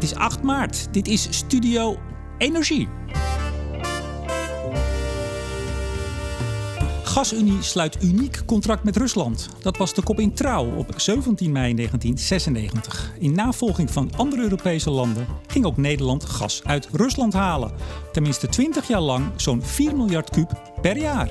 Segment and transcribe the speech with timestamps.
[0.00, 0.88] Het is 8 maart.
[0.90, 1.98] Dit is Studio
[2.38, 2.88] Energie.
[7.04, 9.48] GasUnie sluit uniek contract met Rusland.
[9.62, 13.12] Dat was de kop in trouw op 17 mei 1996.
[13.18, 17.72] In navolging van andere Europese landen ging ook Nederland gas uit Rusland halen.
[18.12, 21.30] Tenminste 20 jaar lang zo'n 4 miljard kub per jaar.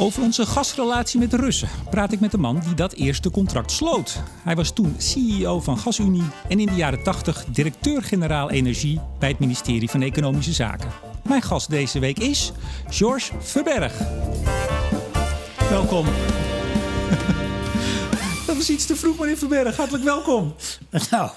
[0.00, 3.70] Over onze gasrelatie met de Russen praat ik met de man die dat eerste contract
[3.70, 4.22] sloot.
[4.42, 9.38] Hij was toen CEO van GasUnie en in de jaren 80 directeur-generaal energie bij het
[9.38, 10.90] ministerie van Economische Zaken.
[11.28, 12.52] Mijn gast deze week is
[12.88, 13.92] George Verberg.
[15.70, 16.06] Welkom.
[18.46, 19.76] Dat was iets te vroeg, meneer Verberg.
[19.76, 20.54] Hartelijk welkom.
[21.10, 21.30] Nou,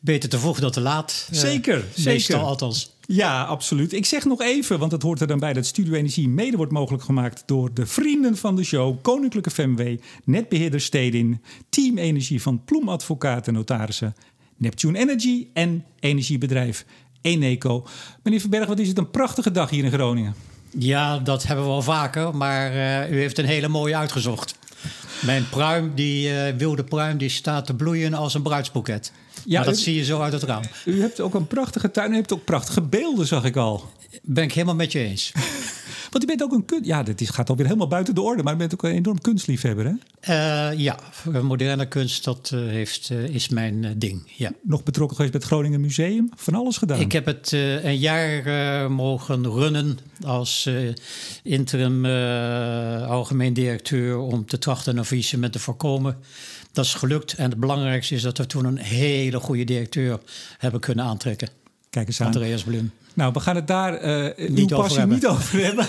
[0.00, 1.28] beter te vroeg dan te laat.
[1.30, 2.12] Zeker, uh, zeker.
[2.12, 2.97] Meestal althans.
[3.10, 3.92] Ja, absoluut.
[3.92, 6.72] Ik zeg nog even, want het hoort er dan bij dat Studio Energie mede wordt
[6.72, 12.64] mogelijk gemaakt door de vrienden van de show, Koninklijke FMW, Netbeheerder Stedin, Team Energie van
[12.64, 14.14] Ploem Advocaten en Notarissen,
[14.56, 16.84] Neptune Energy en energiebedrijf
[17.20, 17.86] Eneco.
[18.22, 20.34] Meneer Verberg, wat is het een prachtige dag hier in Groningen.
[20.70, 24.58] Ja, dat hebben we al vaker, maar uh, u heeft een hele mooie uitgezocht.
[25.24, 29.12] Mijn pruim, die uh, wilde pruim, die staat te bloeien als een bruidsboeket.
[29.48, 30.62] Ja, maar dat u, zie je zo uit het raam.
[30.84, 32.12] U hebt ook een prachtige tuin.
[32.12, 33.84] U hebt ook prachtige beelden, zag ik al.
[34.22, 35.32] Ben ik helemaal met je eens.
[36.10, 36.86] Want u bent ook een kunst.
[36.86, 39.84] Ja, dit gaat alweer helemaal buiten de orde, maar u bent ook een enorm kunstliefhebber,
[39.84, 39.92] hè?
[40.72, 40.98] Uh, ja,
[41.42, 44.32] moderne kunst, dat uh, heeft, uh, is mijn ding.
[44.36, 44.52] Ja.
[44.62, 46.30] Nog betrokken geweest bij het Groningen Museum?
[46.36, 47.00] Van alles gedaan?
[47.00, 47.52] Ik heb het
[47.82, 50.70] een jaar mogen runnen als
[51.42, 52.04] interim
[53.04, 56.16] algemeen directeur om te trachten een faillissement te voorkomen.
[56.78, 60.18] Dat is gelukt en het belangrijkste is dat we toen een hele goede directeur
[60.58, 61.48] hebben kunnen aantrekken.
[61.90, 62.26] Kijk eens aan.
[62.26, 62.92] Andreas Blum.
[63.14, 65.16] Nou, we gaan het daar uh, niet, over hebben.
[65.16, 65.86] niet over hebben.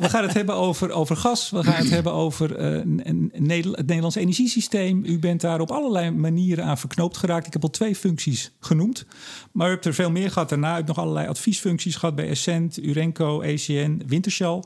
[0.00, 1.50] we gaan het hebben over, over gas.
[1.50, 5.04] We gaan het hebben over uh, een, een Nederland, het Nederlands energiesysteem.
[5.04, 7.46] U bent daar op allerlei manieren aan verknoopt geraakt.
[7.46, 9.06] Ik heb al twee functies genoemd.
[9.52, 10.72] Maar u hebt er veel meer gehad daarna.
[10.72, 14.62] U hebt nog allerlei adviesfuncties gehad bij Essent, Urenco, ECN, Wintershall.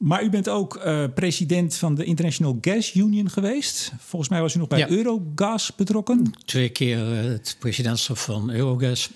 [0.00, 3.92] Maar u bent ook uh, president van de International Gas Union geweest.
[3.98, 4.88] Volgens mij was u nog bij ja.
[4.88, 6.32] Eurogas betrokken.
[6.44, 9.10] Twee keer uh, het presidentschap van Eurogas.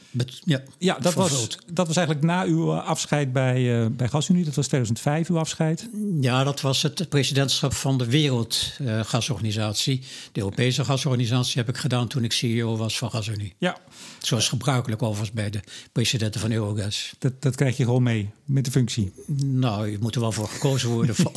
[0.45, 4.45] Ja, ja dat, was, dat was eigenlijk na uw afscheid bij, uh, bij GasUnie.
[4.45, 5.89] Dat was 2005 uw afscheid.
[6.21, 10.03] Ja, dat was het presidentschap van de Wereldgasorganisatie.
[10.33, 13.55] de Europese gasorganisatie heb ik gedaan toen ik CEO was van GasUnie.
[13.59, 13.77] Ja.
[14.19, 15.61] Zoals gebruikelijk overigens bij de
[15.93, 17.15] presidenten van Eurogas.
[17.19, 19.13] Dat, dat krijg je gewoon mee met de functie?
[19.37, 21.15] Nou, je moet er wel voor gekozen worden.
[21.15, 21.33] Van.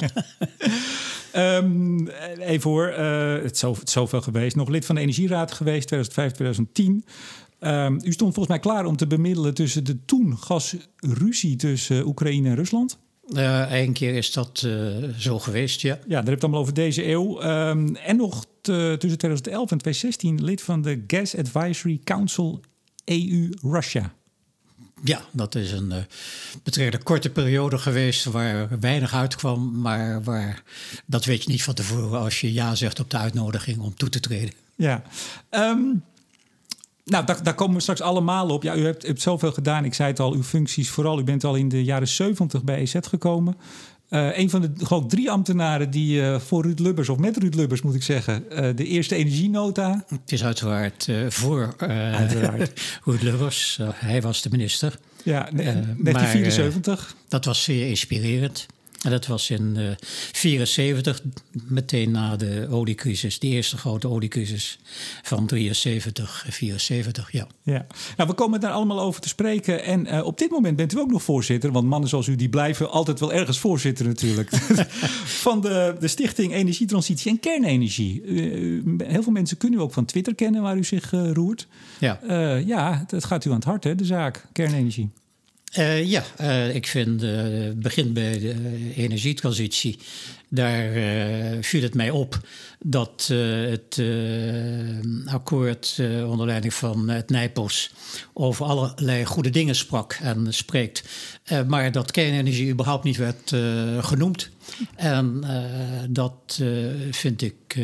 [1.35, 2.07] um,
[2.39, 4.55] even hoor, uh, het, is zo, het is zoveel geweest.
[4.55, 7.05] Nog lid van de Energieraad geweest, 2005, 2010.
[7.59, 12.49] Um, u stond volgens mij klaar om te bemiddelen tussen de toen gasruzie tussen Oekraïne
[12.49, 12.97] en Rusland.
[13.29, 15.93] Uh, Eén keer is dat uh, zo geweest, ja.
[15.93, 17.43] Ja, daar heb je het allemaal over deze eeuw.
[17.43, 22.61] Um, en nog tussen 2011 en 2016 lid van de Gas Advisory Council
[23.05, 24.13] EU-Russia.
[25.03, 25.93] Ja, dat is een
[26.77, 30.63] uh, korte periode geweest waar weinig uitkwam, maar waar,
[31.05, 34.09] dat weet je niet van tevoren als je ja zegt op de uitnodiging om toe
[34.09, 34.53] te treden.
[34.75, 35.03] Ja,
[35.51, 36.03] um,
[37.07, 38.63] nou, daar, daar, komen we straks allemaal op.
[38.63, 39.85] Ja, u hebt, hebt, zoveel gedaan.
[39.85, 41.19] Ik zei het al, uw functies vooral.
[41.19, 43.55] U bent al in de jaren 70 bij EZ gekomen.
[44.09, 47.53] Uh, een van de gewoon drie ambtenaren die uh, voor Ruud Lubbers, of met Ruud
[47.53, 50.05] Lubbers moet ik zeggen, uh, de eerste energienota.
[50.07, 52.81] Het is uiteraard voor uiteraard.
[53.05, 53.79] Ruud Lubbers.
[53.93, 54.99] hij was de minister.
[55.23, 57.15] Ja, 1974.
[57.27, 58.65] dat was zeer inspirerend.
[59.07, 64.79] En dat was in 1974, meteen na de oliecrisis, de eerste grote oliecrisis
[65.23, 67.47] van 73, 74, ja.
[67.63, 67.85] ja.
[68.17, 69.83] Nou, we komen daar allemaal over te spreken.
[69.83, 72.49] En uh, op dit moment bent u ook nog voorzitter, want mannen zoals u die
[72.49, 74.49] blijven altijd wel ergens voorzitter natuurlijk.
[75.45, 78.23] van de, de Stichting Energietransitie en Kernenergie.
[78.23, 81.67] Uh, heel veel mensen kunnen u ook van Twitter kennen waar u zich uh, roert.
[81.99, 82.19] Ja.
[82.65, 85.09] ja, dat gaat u aan het hart, hè, de zaak, kernenergie.
[85.75, 88.55] Uh, ja, uh, ik vind het uh, begin bij de
[88.95, 89.99] energietransitie.
[90.49, 90.91] Daar
[91.61, 92.39] viel het mij op
[92.79, 93.31] dat
[93.69, 94.01] het
[95.25, 97.91] akkoord onder leiding van het Nijpels
[98.33, 101.03] over allerlei goede dingen sprak en spreekt.
[101.67, 103.55] maar dat kernenergie überhaupt niet werd
[104.05, 104.49] genoemd.
[104.95, 105.43] En
[106.09, 106.61] dat
[107.11, 107.77] vind ik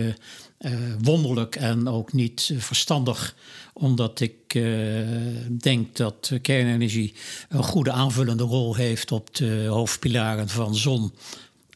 [1.01, 3.35] wonderlijk en ook niet verstandig
[3.73, 5.07] omdat ik uh,
[5.51, 7.13] denk dat kernenergie
[7.49, 11.13] een goede aanvullende rol heeft op de hoofdpilaren van zon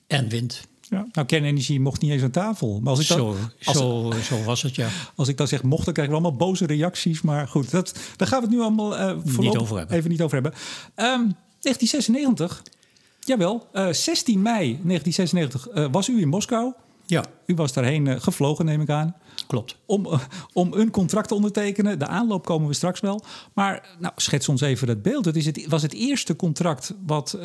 [0.07, 0.62] en wind.
[0.89, 2.80] Ja, nou, kernenergie mocht niet eens aan tafel.
[2.80, 4.89] Maar als ik dan, zo, als, zo, zo, was het, ja.
[5.16, 7.22] Als ik dan zeg mocht, dan krijgen we allemaal boze reacties.
[7.22, 9.98] Maar goed, dat, daar gaan we het nu allemaal uh, niet over hebben.
[9.98, 10.54] even niet over hebben.
[10.95, 12.63] Um, 1996,
[13.19, 16.74] jawel, uh, 16 mei 1996 was u in Moskou.
[17.09, 17.25] Ja.
[17.45, 19.15] U was daarheen gevlogen, neem ik aan.
[19.48, 19.77] Klopt.
[19.86, 20.07] Om,
[20.54, 22.00] om een contract te ondertekenen.
[22.00, 23.24] De aanloop komen we straks wel.
[23.54, 25.25] Maar nou, schets ons even het beeld.
[25.25, 27.38] Het, is het was het eerste contract wat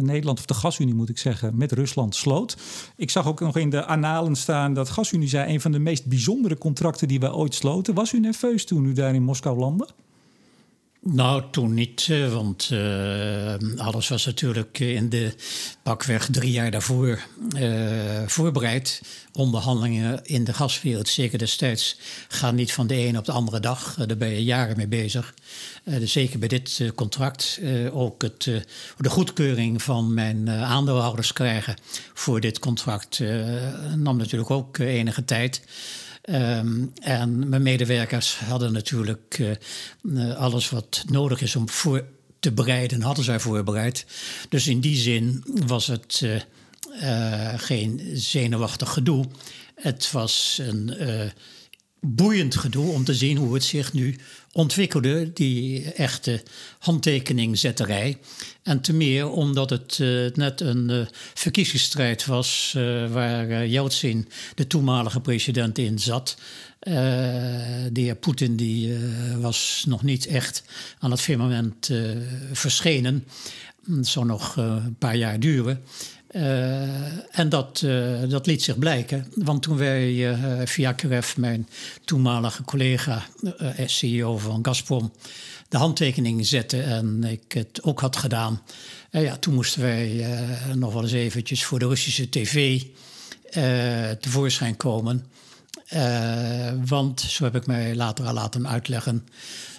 [0.00, 2.56] Nederland, of de Gasunie moet ik zeggen, met Rusland sloot.
[2.96, 5.52] Ik zag ook nog in de annalen staan dat Gasunie zei...
[5.52, 7.94] een van de meest bijzondere contracten die we ooit sloten.
[7.94, 9.88] Was u nerveus toen u daar in Moskou landde?
[11.04, 15.34] Nou, toen niet, eh, want uh, alles was natuurlijk in de
[15.82, 17.20] pakweg drie jaar daarvoor
[17.56, 19.02] uh, voorbereid.
[19.32, 23.94] Onderhandelingen in de gaswereld, zeker destijds, gaan niet van de ene op de andere dag.
[23.94, 25.34] daar ben je jaren mee bezig.
[25.84, 27.60] Dus zeker bij dit contract.
[27.92, 28.44] ook het,
[28.98, 31.76] de goedkeuring van mijn aandeelhouders krijgen
[32.14, 33.20] voor dit contract
[33.96, 35.62] nam natuurlijk ook enige tijd.
[36.30, 39.56] Um, en mijn medewerkers hadden natuurlijk
[40.02, 42.04] uh, alles wat nodig is om voor
[42.40, 44.06] te bereiden, hadden zij voorbereid.
[44.48, 49.26] Dus in die zin was het uh, geen zenuwachtig gedoe.
[49.74, 50.94] Het was een
[52.06, 54.16] boeiend gedoe om te zien hoe het zich nu
[54.52, 56.42] ontwikkelde, die echte
[56.78, 58.18] handtekeningzetterij.
[58.62, 64.66] En te meer omdat het uh, net een uh, verkiezingsstrijd was uh, waar Yeltsin, de
[64.66, 66.36] toenmalige president, in zat.
[66.80, 68.96] de heer Poetin die,
[69.36, 70.62] was nog niet echt
[70.98, 71.90] aan het firmament
[72.52, 73.24] verschenen.
[73.86, 75.82] Het zou nog een paar jaar duren.
[76.32, 79.26] Uh, en dat, uh, dat liet zich blijken.
[79.34, 81.68] Want toen wij uh, via Kref, mijn
[82.04, 83.26] toenmalige collega,
[83.86, 85.12] CEO van Gazprom,
[85.68, 88.62] de handtekening zetten en ik het ook had gedaan.
[89.10, 90.26] ja, toen moesten wij
[90.74, 92.82] nog wel eens eventjes voor de Russische tv
[94.20, 95.26] tevoorschijn komen.
[96.84, 99.26] want, zo heb ik mij later al laten uitleggen,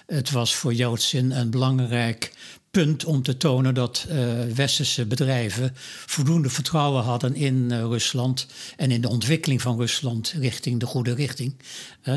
[0.06, 2.32] het was voor Joodsin een belangrijk
[2.74, 4.16] punt om te tonen dat uh,
[4.54, 5.72] westerse bedrijven
[6.06, 11.14] voldoende vertrouwen hadden in uh, Rusland en in de ontwikkeling van Rusland richting de goede
[11.14, 11.54] richting.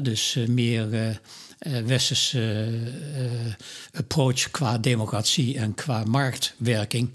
[0.02, 1.20] Dus meer
[1.86, 2.70] westerse
[3.94, 7.10] approach qua democratie en qua marktwerking.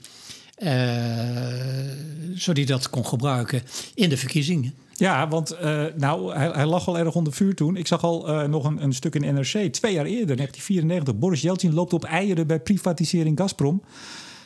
[2.34, 3.62] zodat hij dat kon gebruiken
[3.94, 4.74] in de verkiezingen.
[5.02, 7.76] Ja, want uh, nou, hij, hij, lag al erg onder vuur toen.
[7.76, 11.19] Ik zag al uh, nog een, een, stuk in NRC, twee jaar eerder, 1994.
[11.19, 13.82] Boris Yeltsin loopt op eieren bij privatisering Gazprom.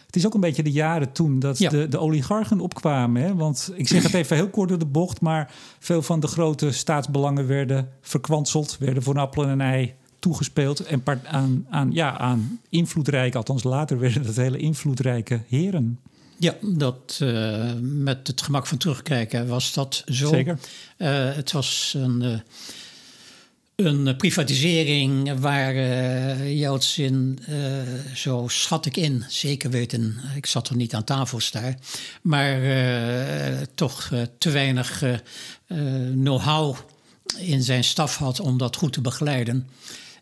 [0.06, 1.70] Het is ook een beetje de jaren toen dat ja.
[1.70, 3.22] de, de oligarchen opkwamen.
[3.22, 3.34] Hè?
[3.34, 6.72] Want ik zeg het even heel kort door de bocht, maar veel van de grote
[6.72, 10.80] staatsbelangen werden verkwanseld, werden voor een appel en een ei toegespeeld.
[10.80, 15.98] En aan, aan, ja, aan invloedrijke, althans later werden dat hele invloedrijke heren.
[16.38, 20.28] Ja, dat, uh, met het gemak van terugkijken was dat zo.
[20.28, 20.58] Zeker.
[20.98, 22.38] Uh, het was een, uh,
[23.76, 27.38] een privatisering waar uh, Jeltsin,
[28.14, 31.78] zo schat ik in, zeker weten, ik zat er niet aan tafel daar,
[32.22, 32.60] maar
[33.74, 35.02] toch te weinig
[36.12, 36.76] know-how
[37.38, 39.68] in zijn staf had om dat goed te begeleiden.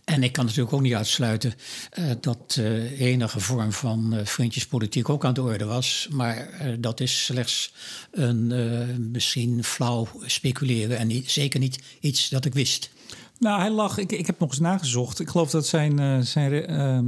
[0.04, 1.54] En ik kan natuurlijk ook niet uitsluiten
[1.98, 6.08] uh, dat uh, enige vorm van uh, vriendjespolitiek ook aan de orde was.
[6.10, 6.48] Maar
[6.78, 7.72] dat is slechts
[8.10, 12.90] een misschien flauw speculeren en zeker niet iets dat ik wist.
[13.38, 15.20] Nou, hij lag, ik, ik heb nog eens nagezocht.
[15.20, 17.04] Ik geloof dat zijn, zijn ehm,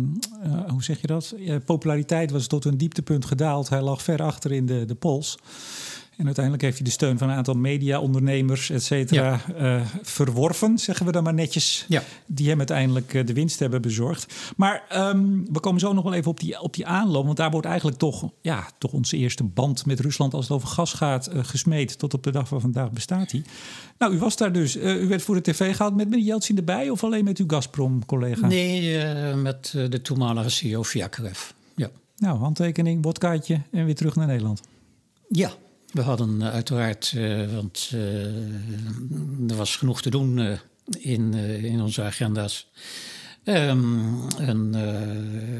[0.69, 1.35] hoe zeg je dat?
[1.65, 3.69] populariteit was tot een dieptepunt gedaald.
[3.69, 5.39] Hij lag ver achter in de, de pols.
[6.17, 9.79] En uiteindelijk heeft hij de steun van een aantal mediaondernemers, et cetera, ja.
[9.79, 11.85] uh, verworven, zeggen we dan maar netjes.
[11.89, 12.03] Ja.
[12.27, 14.35] Die hem uiteindelijk uh, de winst hebben bezorgd.
[14.57, 17.25] Maar um, we komen zo nog wel even op die, op die aanloop.
[17.25, 20.69] Want daar wordt eigenlijk toch, ja, toch onze eerste band met Rusland als het over
[20.69, 21.99] gas gaat uh, gesmeed.
[21.99, 23.43] Tot op de dag van vandaag bestaat hij.
[23.99, 24.77] Nou, u was daar dus.
[24.77, 28.47] u werd voor de tv gehaald met meneer Jeltsin erbij of alleen met uw Gazprom-collega?
[28.47, 31.51] Nee, met de toenmalige CEO Fiakerev.
[31.75, 31.91] Ja.
[32.17, 34.61] Nou, handtekening, wodkaatje en weer terug naar Nederland.
[35.29, 35.51] Ja,
[35.93, 38.25] we hadden uh, uiteraard, uh, want uh,
[39.49, 40.59] er was genoeg te doen
[40.99, 42.69] in, in onze agenda's,
[43.45, 44.75] um, een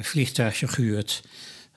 [0.03, 1.23] vliegtuigje gehuurd.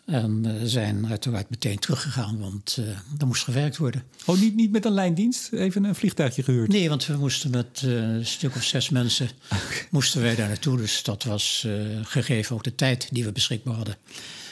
[0.06, 2.78] En zijn uiteraard meteen teruggegaan, want
[3.18, 4.04] er moest gewerkt worden.
[4.26, 5.54] Oh, niet, niet met een lijndienst?
[5.54, 6.72] Even een vliegtuigje gehuurd?
[6.72, 9.30] Nee, want we moesten met een stuk of zes mensen
[9.90, 10.78] moesten wij daar naartoe.
[10.78, 11.68] Dus dat was
[12.04, 13.96] gegeven ook de tijd die we beschikbaar hadden.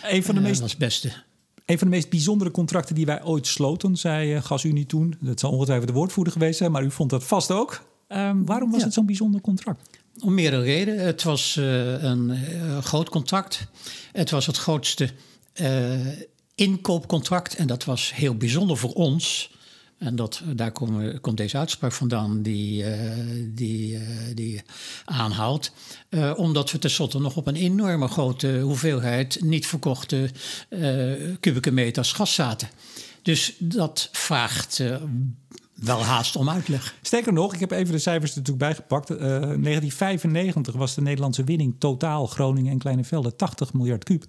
[0.04, 0.54] Een van de meest...
[0.54, 1.12] Dat was het beste.
[1.68, 5.16] Een van de meest bijzondere contracten die wij ooit sloten, zei uh, GasUnie toen.
[5.20, 7.84] Dat zal ongetwijfeld de woordvoerder geweest zijn, maar u vond dat vast ook.
[8.08, 8.86] Um, waarom was ja.
[8.86, 9.90] het zo'n bijzonder contract?
[10.20, 11.06] Om meerdere redenen.
[11.06, 13.68] Het was uh, een uh, groot contract.
[14.12, 15.10] Het was het grootste
[16.56, 19.52] inkoopcontract en dat was heel bijzonder voor ons.
[19.98, 23.02] En dat, daar kom, komt deze uitspraak vandaan die, uh,
[23.48, 24.02] die, uh,
[24.34, 24.62] die
[25.06, 25.72] aanhaalt.
[26.10, 30.30] Uh, omdat we tenslotte nog op een enorme grote hoeveelheid niet verkochte
[31.40, 32.70] kubieke meters gas zaten.
[33.22, 34.84] Dus dat vraagt
[35.74, 36.96] wel haast om uitleg.
[37.02, 39.10] Sterker nog, ik heb even de cijfers er natuurlijk bijgepakt.
[39.10, 44.26] Uh, 1995 was de Nederlandse winning totaal Groningen en Kleine Velden 80 miljard kuub.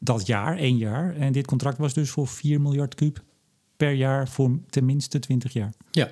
[0.00, 1.16] Dat jaar, één jaar.
[1.16, 3.22] En dit contract was dus voor 4 miljard kuub
[3.84, 5.72] per jaar voor tenminste 20 jaar.
[5.90, 6.10] Ja.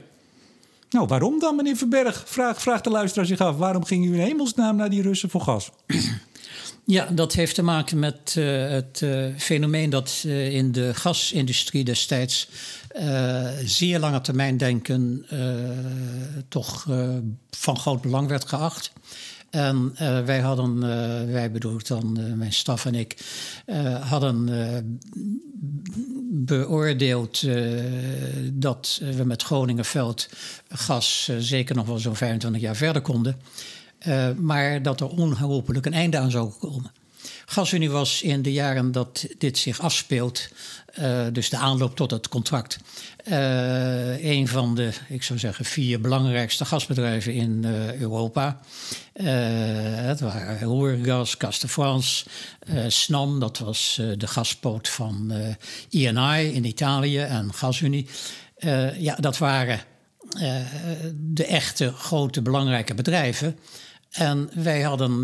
[0.90, 2.22] Nou, waarom dan, meneer Verberg?
[2.26, 3.56] Vraag, vraagt de luisteraar zich af.
[3.56, 5.70] Waarom ging u in hemelsnaam naar die Russen voor gas?
[6.84, 11.84] Ja, dat heeft te maken met uh, het uh, fenomeen dat uh, in de gasindustrie
[11.84, 12.48] destijds
[13.64, 15.26] zeer lange termijn denken
[16.48, 16.86] toch
[17.50, 18.92] van groot belang werd geacht.
[19.52, 19.94] En
[20.24, 20.80] wij hadden,
[21.32, 23.16] wij bedoel dan, mijn staf en ik,
[24.00, 24.48] hadden
[26.30, 27.42] beoordeeld
[28.52, 30.28] dat we met Groningenveld
[30.68, 33.36] gas zeker nog wel zo'n 25 jaar verder konden.
[34.36, 36.92] Maar dat er onherroepelijk een einde aan zou komen.
[37.46, 40.48] GasUnie was in de jaren dat dit zich afspeelt,
[40.98, 42.78] uh, dus de aanloop tot het contract,
[43.24, 47.64] uh, een van de, ik zou zeggen, vier belangrijkste gasbedrijven in
[47.98, 48.60] Europa.
[49.12, 52.24] het waren Roergas, Gas de France,
[52.88, 55.32] Snam, dat was de gaspoot van
[55.88, 58.08] INI in Italië en GasUnie.
[58.98, 59.80] ja, dat waren
[61.14, 63.58] de echte grote belangrijke bedrijven.
[64.10, 65.20] En wij hadden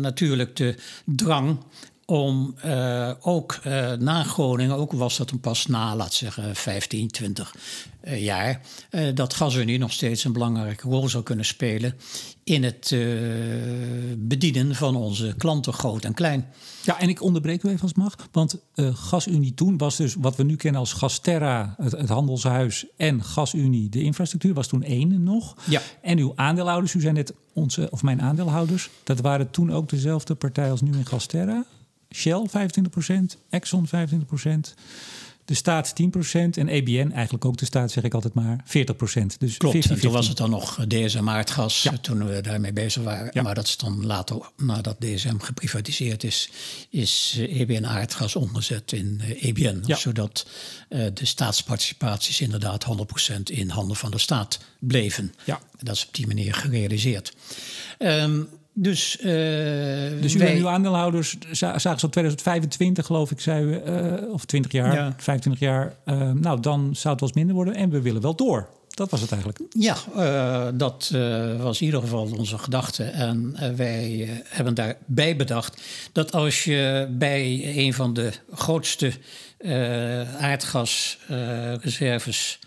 [0.00, 1.58] natuurlijk de drang
[2.06, 7.08] om uh, ook uh, na Groningen, ook was dat een pas na, laat zeggen, 15,
[7.08, 7.54] 20
[8.16, 8.60] jaar,
[9.14, 11.94] dat GasUnie nog steeds een belangrijke rol zou kunnen spelen
[12.42, 12.96] in het
[14.18, 16.46] bedienen van onze klanten, groot en klein.
[16.82, 18.16] Ja, en ik onderbreek u even als mag.
[18.32, 23.24] Want GasUnie toen was dus wat we nu kennen als Gasterra, het, het, handelshuis, en
[23.24, 25.56] GasUnie, de infrastructuur, was toen één nog.
[25.64, 25.80] Ja.
[26.02, 30.34] En uw aandeelhouders, u zijn net onze, of mijn aandeelhouders, dat waren toen ook dezelfde
[30.34, 31.64] partij als nu in Gasterra.
[32.14, 34.74] Shell 25%, Exxon 25%
[35.44, 38.68] de staat 10% en EBN, eigenlijk ook de staat, zeg ik altijd maar, 40%.
[39.38, 41.98] Dus Klopt, 50, en toen was het dan nog DSM Aardgas, ja.
[41.98, 43.30] toen we daarmee bezig waren.
[43.32, 43.42] Ja.
[43.42, 46.50] Maar dat is dan later, nadat DSM geprivatiseerd is,
[46.90, 49.64] is EBN eh, e Aardgas omgezet in EBN.
[49.64, 49.96] Eh, ja.
[49.96, 50.46] Zodat
[50.88, 52.86] uh, de staatsparticipaties inderdaad
[53.30, 55.34] 100% in handen van de staat bleven.
[55.44, 55.60] Ja.
[55.78, 57.34] Dat is op die manier gerealiseerd.
[57.98, 59.24] Um, dus, uh,
[60.20, 60.52] dus u wij...
[60.52, 64.94] en uw aandeelhouders zagen ze op 2025, geloof ik, zei u, uh, of 20 jaar,
[64.94, 65.14] ja.
[65.16, 65.96] 25 jaar.
[66.06, 68.68] Uh, nou, dan zou het wel eens minder worden en we willen wel door.
[68.88, 69.60] Dat was het eigenlijk.
[69.70, 69.96] Ja,
[70.72, 71.10] dat
[71.58, 73.04] was in ieder geval onze gedachte.
[73.04, 79.12] En wij hebben daarbij bedacht dat als je bij een van de grootste
[80.38, 82.58] aardgasreserves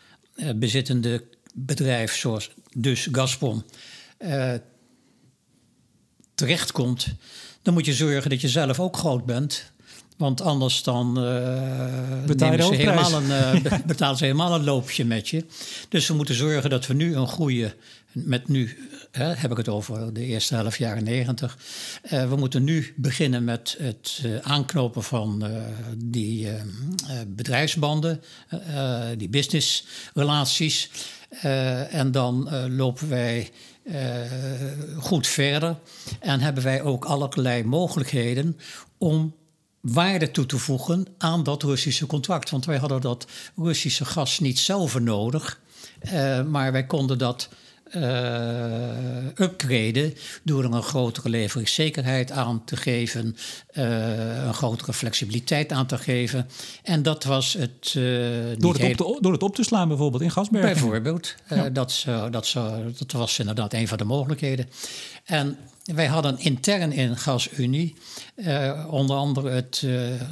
[0.56, 1.24] bezittende
[1.54, 3.64] bedrijf, zoals dus Gazprom,
[6.38, 7.08] terechtkomt,
[7.62, 9.72] dan moet je zorgen dat je zelf ook groot bent.
[10.18, 13.30] Want anders dan uh, Betaal ze helemaal een,
[13.64, 15.46] uh, betalen ze helemaal een loopje met je.
[15.90, 17.76] Dus we moeten zorgen dat we nu een goede,
[18.12, 18.78] met nu
[19.12, 21.58] hè, heb ik het over de eerste helft jaren negentig.
[22.12, 25.52] Uh, we moeten nu beginnen met het aanknopen van
[25.98, 26.48] die
[27.28, 28.22] bedrijfsbanden,
[29.18, 30.90] die businessrelaties.
[31.90, 33.52] En dan lopen wij
[33.84, 33.96] uh,
[34.98, 35.76] goed verder.
[36.20, 38.58] En hebben wij ook allerlei mogelijkheden
[38.98, 39.36] om
[39.82, 42.50] waarde toe te voegen aan dat Russische contract.
[42.50, 45.60] Want wij hadden dat Russische gas niet zelf nodig,
[46.48, 47.50] maar wij konden dat
[47.96, 50.14] uh, upgraden
[50.44, 53.36] door er een grotere leveringszekerheid aan te geven,
[53.74, 56.48] uh, een grotere flexibiliteit aan te geven.
[56.84, 57.94] En dat was het.
[57.98, 58.04] Uh,
[58.58, 60.72] door, het op te, door het op te slaan, bijvoorbeeld in gasbergen.
[60.72, 61.36] Bijvoorbeeld.
[61.50, 61.70] Ja.
[61.70, 62.56] dat, dat,
[62.98, 64.70] dat was inderdaad een van de mogelijkheden.
[65.26, 67.96] En wij hadden intern in GasUnie
[68.90, 69.84] onder andere het,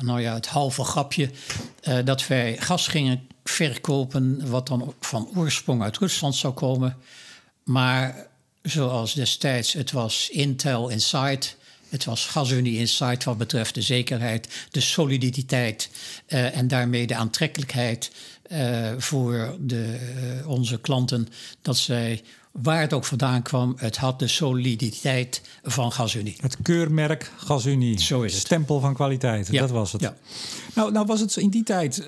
[0.01, 1.29] nou ja, het halve grapje
[2.03, 6.97] dat wij gas gingen verkopen wat dan van oorsprong uit Rusland zou komen.
[7.65, 8.27] Maar
[8.61, 11.45] zoals destijds, het was Intel Inside.
[11.89, 15.89] Het was GasUnie Insight wat betreft de zekerheid, de soliditeit
[16.27, 18.11] uh, en daarmee de aantrekkelijkheid
[18.51, 19.99] uh, voor de,
[20.41, 21.27] uh, onze klanten.
[21.61, 26.35] Dat zij, waar het ook vandaan kwam, het had de soliditeit van GasUnie.
[26.39, 28.01] Het keurmerk GasUnie.
[28.01, 28.41] Zo is het.
[28.41, 29.61] Stempel van kwaliteit, ja.
[29.61, 30.01] dat was het.
[30.01, 30.15] Ja.
[30.73, 32.03] Nou, nou was het in die tijd...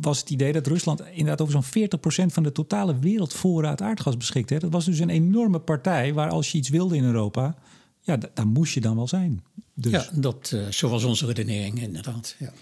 [0.00, 1.88] Was het idee dat Rusland inderdaad over zo'n
[2.28, 4.58] 40% van de totale wereldvoorraad aardgas beschikte.
[4.58, 7.54] Dat was dus een enorme partij waar als je iets wilde in Europa,
[8.00, 9.42] ja, daar moest je dan wel zijn.
[9.74, 9.92] Dus.
[9.92, 12.36] Ja, dat, uh, zo was onze redenering inderdaad.
[12.38, 12.52] Ja.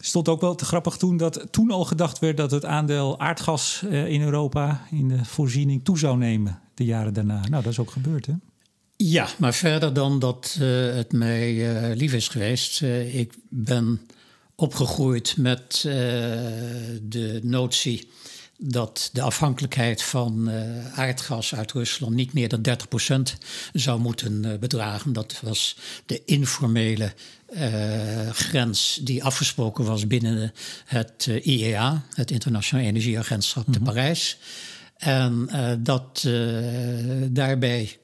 [0.00, 3.82] Stond ook wel te grappig toen dat toen al gedacht werd dat het aandeel aardgas
[3.84, 7.40] uh, in Europa in de voorziening toe zou nemen de jaren daarna.
[7.48, 8.32] Nou, dat is ook gebeurd, hè?
[8.96, 12.82] Ja, maar verder dan dat uh, het mij lief is geweest.
[13.12, 14.00] ik ben
[14.60, 15.92] opgegroeid met uh,
[17.02, 18.08] de notie
[18.58, 22.78] dat de afhankelijkheid van uh, aardgas uit Rusland niet meer dan
[23.32, 23.38] 30%
[23.72, 25.12] zou moeten uh, bedragen.
[25.12, 25.76] Dat was
[26.06, 27.12] de informele
[28.32, 30.52] grens die afgesproken was binnen
[30.84, 33.84] het IEA, het Internationaal Energieagentschap te mhm.
[33.84, 34.38] Parijs.
[34.96, 35.48] En
[35.82, 36.28] dat
[37.30, 37.98] daarbij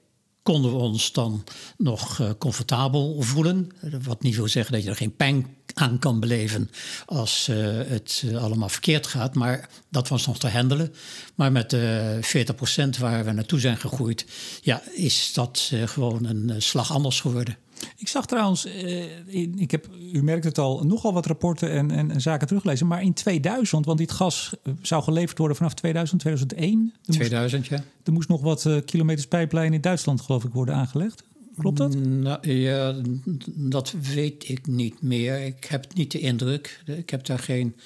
[0.46, 1.44] konden we ons dan
[1.76, 3.70] nog uh, comfortabel voelen.
[4.02, 6.70] Wat niet wil zeggen dat je er geen pijn aan kan beleven
[7.06, 9.34] als uh, het uh, allemaal verkeerd gaat.
[9.34, 10.94] Maar dat was nog te handelen.
[11.34, 12.18] Maar met de
[12.96, 14.26] 40% waar we naartoe zijn gegroeid,
[14.62, 17.56] ja, is dat gewoon een slag anders geworden.
[17.96, 22.20] Ik zag trouwens, eh, ik heb, u merkt het al, nogal wat rapporten en, en,
[22.20, 22.86] zaken teruglezen.
[22.86, 26.94] Maar in 2000, want dit gas eh, zou geleverd worden vanaf 2000, 2001.
[27.06, 27.84] 2000, ja.
[28.04, 31.22] Er moest nog wat uh, kilometers pijplijn in Duitsland, geloof ik, worden aangelegd.
[31.58, 31.94] Klopt dat?
[31.94, 32.94] Mm, nou, ja,
[33.46, 35.40] dat weet ik niet meer.
[35.40, 36.82] Ik heb niet de indruk.
[36.84, 37.76] Ik heb daar geen.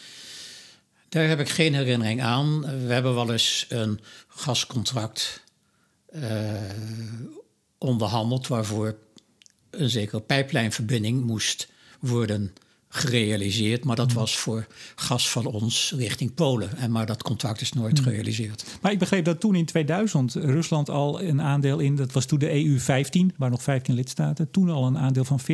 [1.08, 2.60] Daar heb ik geen herinnering aan.
[2.60, 5.44] We hebben wel eens een gascontract
[6.14, 6.52] uh,
[7.78, 8.96] onderhandeld waarvoor
[9.70, 11.68] een zekere pijplijnverbinding moest
[12.00, 12.52] worden
[12.92, 13.84] gerealiseerd.
[13.84, 14.20] Maar dat hmm.
[14.20, 16.76] was voor gas van ons richting Polen.
[16.76, 18.06] En maar dat contract is nooit hmm.
[18.06, 18.64] gerealiseerd.
[18.80, 21.96] Maar ik begreep dat toen in 2000 Rusland al een aandeel in...
[21.96, 24.50] dat was toen de EU 15, waar nog 15 lidstaten...
[24.50, 25.44] toen al een aandeel van 40%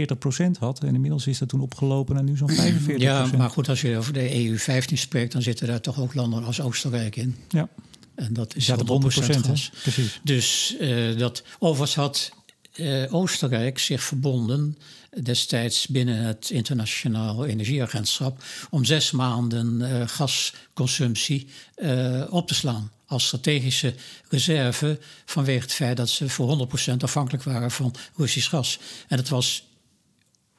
[0.58, 0.82] had.
[0.82, 3.96] En inmiddels is dat toen opgelopen naar nu zo'n 45 Ja, maar goed, als je
[3.96, 5.32] over de EU 15 spreekt...
[5.32, 7.36] dan zitten daar toch ook landen als Oostenrijk in.
[7.48, 7.68] Ja.
[8.14, 9.70] En dat is ja, 100 gas.
[9.82, 10.20] Precies.
[10.22, 12.32] Dus uh, dat overigens had
[12.76, 14.78] uh, Oostenrijk zich verbonden
[15.22, 23.26] destijds binnen het Internationaal Energieagentschap om zes maanden uh, gasconsumptie uh, op te slaan als
[23.26, 23.94] strategische
[24.28, 28.78] reserve vanwege het feit dat ze voor 100% afhankelijk waren van Russisch gas.
[29.08, 29.66] En dat was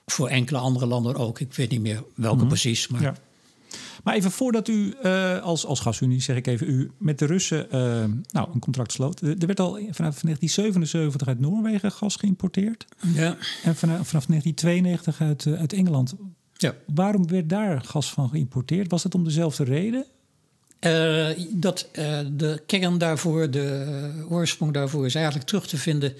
[0.05, 1.39] voor enkele andere landen ook.
[1.39, 2.47] Ik weet niet meer welke mhm.
[2.47, 3.01] precies, maar...
[3.01, 3.15] Ja.
[4.07, 7.65] Maar even voordat u uh, als, als gasunie, zeg ik even, u met de Russen
[7.65, 9.21] uh, nou, een contract sloot.
[9.21, 12.85] Er werd al vanaf 1977 uit Noorwegen gas geïmporteerd.
[13.13, 13.37] Ja.
[13.63, 16.15] En vanaf, vanaf 1992 uit, uh, uit Engeland.
[16.53, 16.75] Ja.
[16.93, 18.91] Waarom werd daar gas van geïmporteerd?
[18.91, 20.05] Was het om dezelfde reden?
[20.79, 26.13] Uh, dat, uh, de kern daarvoor, de oorsprong daarvoor is eigenlijk terug te vinden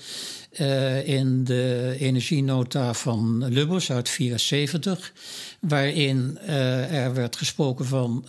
[0.60, 5.14] uh, in de energienota van Lubbers uit 1974,
[5.60, 6.38] waarin
[6.90, 8.26] er werd gesproken van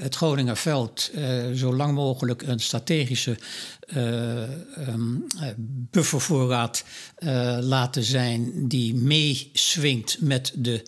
[0.00, 1.10] het Groningerveld
[1.54, 3.38] zo lang mogelijk een strategische
[4.88, 5.26] um,
[5.90, 6.84] buffervoorraad
[7.60, 10.82] laten zijn die meeswingt met de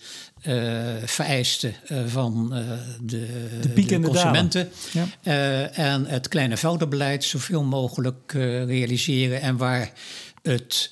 [1.05, 2.59] vereisten uh, van uh,
[3.01, 3.27] de,
[3.61, 4.69] de, de, consumenten.
[4.91, 5.69] Ja.
[5.71, 8.31] en het kleine veldenbeleid zoveel mogelijk
[8.65, 9.41] realiseren.
[9.41, 9.91] En waar
[10.41, 10.89] het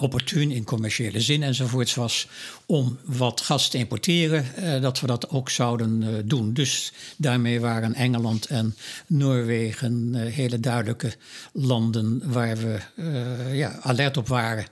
[0.00, 2.28] opportun in commerciële zin enzovoorts was
[2.66, 4.44] om wat gas te importeren,
[4.80, 6.52] dat we dat ook zouden doen.
[6.52, 11.12] Dus daarmee waren Engeland en Noorwegen hele duidelijke
[11.52, 12.78] landen waar we
[13.52, 14.66] ja, alert op waren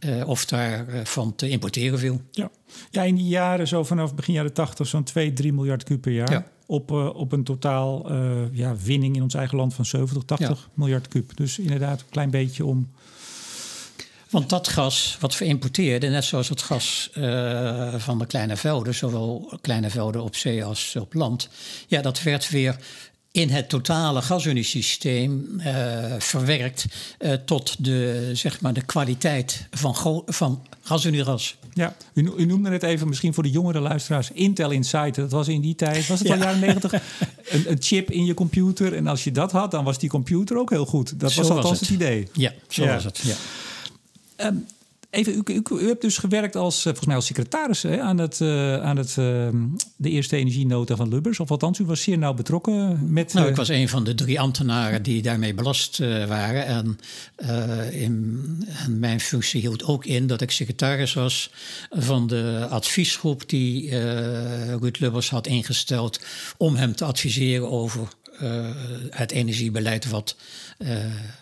[0.00, 2.20] uh, of daarvan uh, te importeren viel.
[2.30, 2.50] Ja.
[2.90, 6.12] Ja, in die jaren, zo vanaf begin jaren 80, zo'n 2, 3 miljard kub per
[6.12, 6.30] jaar.
[6.30, 6.46] Ja.
[6.66, 8.12] Op, uh, op een totaal
[8.52, 10.56] ja, winning in ons eigen land van 70, 80 ja.
[10.74, 11.36] miljard kub.
[11.36, 12.90] Dus inderdaad een klein beetje om.
[14.30, 17.10] Want dat gas wat we importeerden, net zoals het gas
[17.96, 21.48] van de kleine velden, zowel kleine velden op zee als op land,
[21.86, 22.76] ja, dat werd weer
[23.32, 26.86] in het totale gasuniesysteem uh, verwerkt
[27.18, 31.56] uh, tot de, zeg maar de kwaliteit van, van gasuniegas.
[31.74, 35.14] Ja, u, u, noemde het even misschien voor de jongere luisteraars Intel Insight.
[35.14, 36.34] Dat was in die tijd, was het ja.
[36.34, 36.92] al jaren negentig,
[37.48, 38.94] een, een, chip in je computer.
[38.94, 41.20] En als je dat had, dan was die computer ook heel goed.
[41.20, 41.88] Dat zo was althans het.
[41.88, 41.90] het.
[41.90, 42.28] idee.
[42.32, 42.94] Ja, zo ja.
[42.94, 43.18] was het.
[43.18, 44.46] Ja.
[44.46, 44.66] Um,
[45.10, 48.18] Even, u, u, u, hebt dus gewerkt als, eh, volgens mij als secretaris hè, aan,
[48.18, 49.48] het, uh, aan het, uh,
[49.96, 51.40] de eerste energienota van Lubbers.
[51.40, 53.32] Of althans, u was zeer nauw betrokken met...
[53.32, 56.66] Nou, ik was een van de drie ambtenaren die daarmee belast waren.
[56.66, 56.98] En,
[57.92, 58.44] in,
[58.84, 61.50] en, mijn functie hield ook in dat ik secretaris was
[61.90, 63.90] van de adviesgroep die
[64.78, 66.20] Ruud Lubbers had ingesteld
[66.56, 68.08] om hem te adviseren over
[69.10, 70.36] het energiebeleid wat
[70.78, 70.98] uh,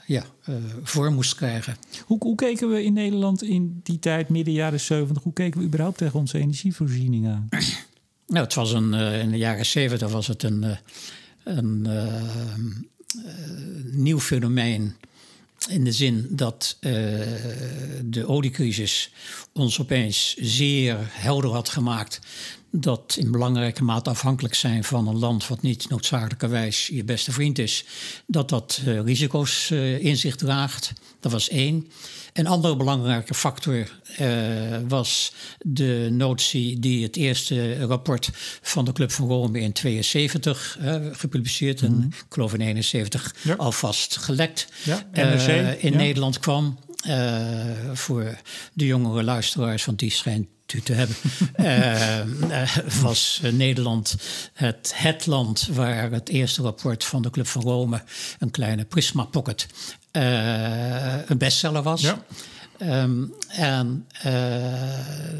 [0.07, 1.77] ja, uh, voor moest krijgen.
[2.05, 5.67] Hoe, hoe, keken we in Nederland in die tijd, midden jaren 70, hoe keken we
[5.67, 7.49] überhaupt tegen onze energievoorziening aan?
[8.27, 10.65] Nou, het was een, in de jaren 70 was het een,
[11.45, 11.89] een
[13.93, 14.95] nieuw fenomeen.
[15.69, 16.77] In de zin dat
[18.05, 19.13] de oliecrisis
[19.53, 22.21] ons opeens zeer helder had gemaakt
[22.71, 27.59] dat in belangrijke mate afhankelijk zijn van een land wat niet noodzakelijkerwijs je beste vriend
[27.59, 27.85] is,
[28.27, 30.93] dat dat uh, risico's uh, in zich draagt.
[31.21, 31.91] Dat was één.
[32.33, 34.29] Een andere belangrijke factor uh,
[34.89, 38.31] was de notie die het eerste rapport
[38.63, 40.79] van de Club van Rome in 72
[41.13, 42.09] gepubliceerd en mm -hmm.
[42.09, 43.55] ik geloof in 71 ja.
[43.55, 45.07] alvast gelekt ja,
[45.79, 45.97] in ja.
[45.97, 46.79] Nederland kwam.
[47.93, 48.39] voor
[48.73, 51.17] de jongere luisteraars, want die schijnt u te hebben,
[51.61, 54.17] uh, was Nederland
[54.53, 58.03] het, het land waar het eerste rapport van de Club van Rome,
[58.39, 59.67] een kleine Prisma Pocket,
[60.13, 62.01] uh, een bestseller was.
[62.01, 62.25] Ja.
[62.83, 64.33] Um, en uh,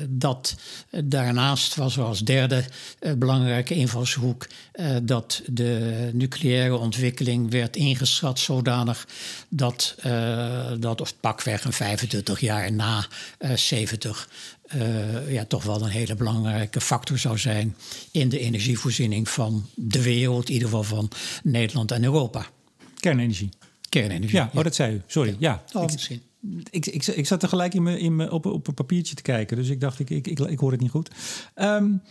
[0.09, 0.57] dat
[0.91, 2.65] daarnaast was er als derde
[3.01, 9.07] uh, belangrijke invalshoek uh, dat de nucleaire ontwikkeling werd ingeschat zodanig
[9.49, 9.97] dat,
[10.79, 13.07] dat of pakweg een 25 jaar na
[13.55, 14.29] 70
[15.29, 17.77] ja, toch wel een hele belangrijke factor zou zijn
[18.11, 21.11] in de energievoorziening van de wereld, in ieder geval van
[21.43, 22.47] Nederland en Europa.
[23.01, 23.49] Kernenergie.
[23.89, 24.37] Kernenergie.
[24.37, 25.03] Ja, oh, dat zei u.
[25.07, 25.37] Sorry.
[25.39, 25.63] Ja.
[25.73, 25.81] ja.
[25.81, 26.23] Oh, misschien
[26.71, 29.57] ik, ik, ik zat tegelijk in me, in me, op, op een papiertje te kijken.
[29.57, 31.11] Dus ik dacht, ik, ik, ik, ik hoor het niet goed.
[31.55, 32.03] Um,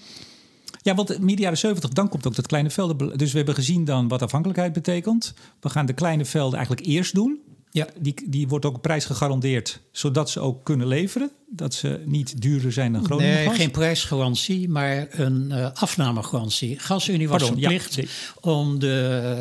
[0.81, 3.17] ja, want midden jaren 70, dan komt ook dat kleine velden.
[3.17, 5.33] Dus we hebben gezien dan wat afhankelijkheid betekent.
[5.59, 7.39] We gaan de kleine velden eigenlijk eerst doen.
[7.71, 7.87] Ja.
[7.99, 11.31] Die, die wordt ook een prijs gegarandeerd, zodat ze ook kunnen leveren.
[11.49, 16.79] Dat ze niet duurder zijn dan Groningen Nee, geen prijsgarantie, maar een uh, afnamegarantie.
[16.79, 18.03] GasUnie was Pardon, verplicht ja,
[18.41, 18.87] om de,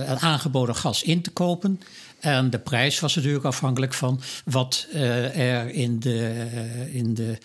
[0.07, 1.81] het aangeboden gas in te kopen.
[2.21, 7.39] En de prijs was natuurlijk afhankelijk van wat uh, er in de, uh, in de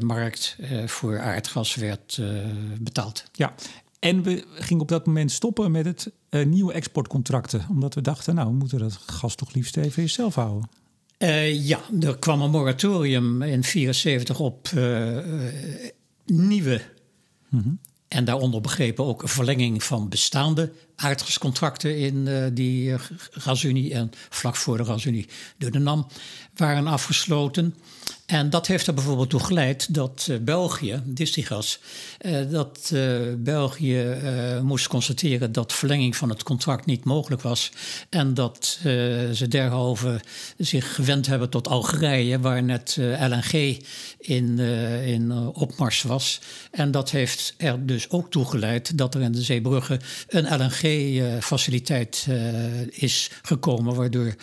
[0.00, 2.20] markt voor aardgas werd
[2.80, 3.24] betaald.
[3.32, 3.54] Ja,
[3.98, 7.66] en we gingen op dat moment stoppen met het nieuwe exportcontracten.
[7.70, 10.68] Omdat we dachten, nou, we moeten dat gas toch liefst even in zelf houden.
[11.66, 14.70] ja, er kwam een moratorium in 1974 op
[16.26, 16.82] nieuwe
[17.48, 17.78] mm -hmm.
[18.08, 22.94] En daaronder begrepen ook een verlenging van bestaande aardgascontracten in die
[23.30, 26.06] gasunie en vlak voor de gasunie door de NAM
[26.54, 27.74] waren afgesloten.
[28.26, 31.78] En dat heeft er bijvoorbeeld toe geleid dat uh, België, Distigas,
[32.20, 34.16] uh, dat uh, België
[34.62, 37.72] moest constateren dat verlenging van het contract niet mogelijk was.
[38.08, 38.78] En dat
[39.32, 40.20] ze derhalve
[40.58, 43.78] zich gewend hebben tot Algerije, waar net LNG
[44.18, 44.58] in,
[45.04, 46.40] in opmars was.
[46.70, 52.26] En dat heeft er dus ook toe geleid dat er in de Zeebrugge een LNG-faciliteit
[52.90, 54.34] is gekomen, waardoor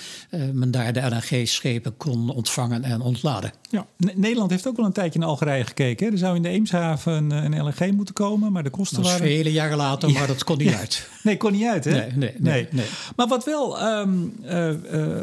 [0.54, 3.52] men daar de LNG-schepen kon ontvangen en ontladen.
[3.72, 6.06] Ja, Nederland heeft ook wel een tijdje naar Algerije gekeken.
[6.06, 6.12] Hè?
[6.12, 9.28] Er zou in de Eemshaven een LNG moeten komen, maar de kosten dat waren...
[9.28, 11.10] vele jaren later, maar dat kon niet uit.
[11.24, 11.92] Nee, kon niet uit, hè?
[11.92, 12.68] Nee, nee, nee.
[12.72, 12.86] nee.
[13.16, 15.18] Maar wat wel um, uh, uh,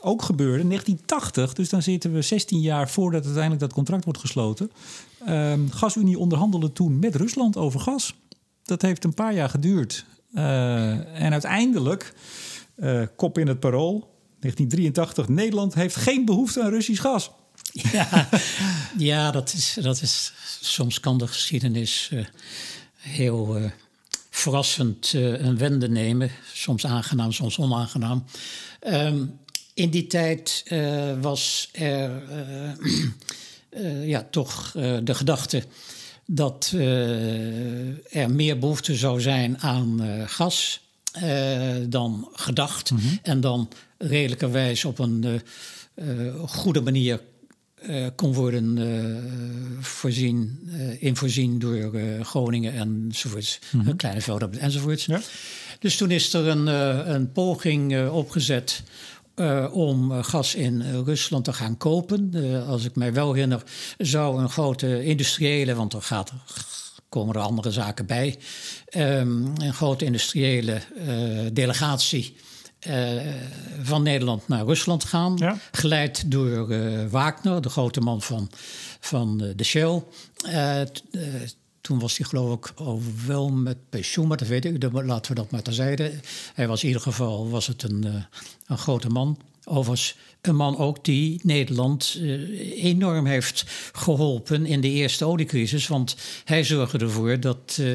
[0.00, 4.20] ook gebeurde, in 1980, dus dan zitten we 16 jaar voordat uiteindelijk dat contract wordt
[4.20, 4.70] gesloten.
[5.28, 8.14] Um, Gasunie onderhandelde toen met Rusland over gas.
[8.64, 10.04] Dat heeft een paar jaar geduurd.
[10.34, 12.14] Uh, en uiteindelijk,
[13.16, 17.30] kop in het parool, 1983, Nederland heeft geen behoefte aan Russisch gas.
[17.92, 18.28] Ja,
[18.98, 20.32] ja dat, is, dat is.
[20.60, 22.24] Soms kan de geschiedenis uh,
[22.96, 23.70] heel uh,
[24.30, 26.30] verrassend uh, een wende nemen.
[26.52, 28.24] Soms aangenaam, soms onaangenaam.
[28.86, 29.38] Um,
[29.74, 30.64] in die tijd
[31.20, 32.22] was er
[34.14, 35.64] ja, toch de gedachte
[36.26, 36.70] dat
[38.10, 40.80] er meer behoefte zou zijn aan gas
[41.88, 42.90] dan gedacht.
[42.90, 43.18] Mm -hmm.
[43.22, 45.42] En dan redelijkerwijs op een
[46.46, 47.20] goede manier
[47.88, 51.92] uh, kon worden uh, voorzien, uh, in voorzien door
[52.22, 53.58] Groningen enzovoorts.
[53.70, 53.96] Mm -hmm.
[53.96, 55.06] Kleine velden enzovoorts.
[55.06, 55.20] Ja.
[55.78, 56.66] Dus toen is er een,
[57.14, 58.82] een poging opgezet
[59.72, 62.34] om gas in Rusland te gaan kopen.
[62.66, 63.62] als ik mij wel herinner,
[63.98, 66.32] zou een grote industriële, want er gaat,
[67.08, 68.38] komen er andere zaken bij,
[68.96, 70.80] um, een grote industriële
[71.52, 72.36] delegatie
[72.88, 73.22] uh,
[73.82, 75.36] van Nederland naar Rusland gaan.
[75.36, 75.58] Ja.
[75.72, 78.50] Geleid door uh, Wagner, de grote man van,
[79.00, 80.02] van uh, de Shell.
[81.80, 84.92] toen was hij geloof ik al wel met pensioen, maar dat weet ik.
[84.92, 86.12] Laten we dat maar terzijde.
[86.54, 88.24] Hij was in ieder geval was het een,
[88.66, 89.38] een grote man.
[89.64, 90.16] Overigens
[90.46, 95.86] een man ook die Nederland uh, enorm heeft geholpen in de eerste oliecrisis.
[95.86, 97.86] Want hij zorgde ervoor dat uh,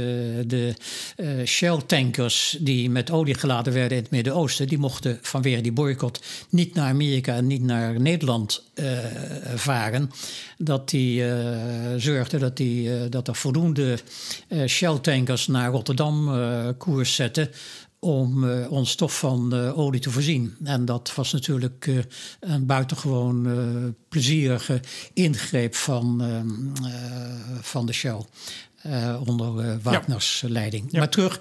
[0.48, 0.74] de
[1.18, 4.68] uh, Shell-tankers die met olie geladen werden in het Midden-Oosten...
[4.68, 8.68] die mochten vanwege die boycott niet naar Amerika en niet naar Nederland
[9.56, 10.12] varen.
[10.58, 11.24] Dat die
[11.98, 14.00] zorgde dat, die, dat er voldoende
[14.68, 16.32] Shell-tankers naar Rotterdam
[16.78, 17.50] koers zetten
[18.00, 20.56] om uh, ons stof van uh, olie te voorzien.
[20.64, 22.00] En dat was natuurlijk uh,
[22.40, 23.48] een buitengewoon
[24.10, 24.80] plezierige
[25.14, 26.24] ingreep van,
[27.62, 28.22] van de Shell.
[29.26, 30.92] onder Wagners leiding.
[30.92, 31.40] Maar terug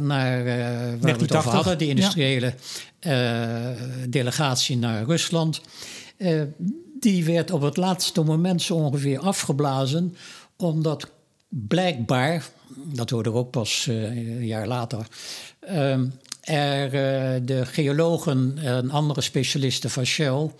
[0.00, 2.54] naar waar we het over hadden, de industriële
[4.08, 5.60] delegatie naar Rusland.
[7.00, 10.16] die werd op het laatste moment zo ongeveer afgeblazen,
[10.56, 11.10] omdat
[11.48, 12.44] blijkbaar,
[12.76, 15.06] dat hoorde ook pas een jaar later,
[15.60, 16.06] ehm,
[16.40, 16.90] er
[17.46, 20.50] de geologen en andere specialisten van Shell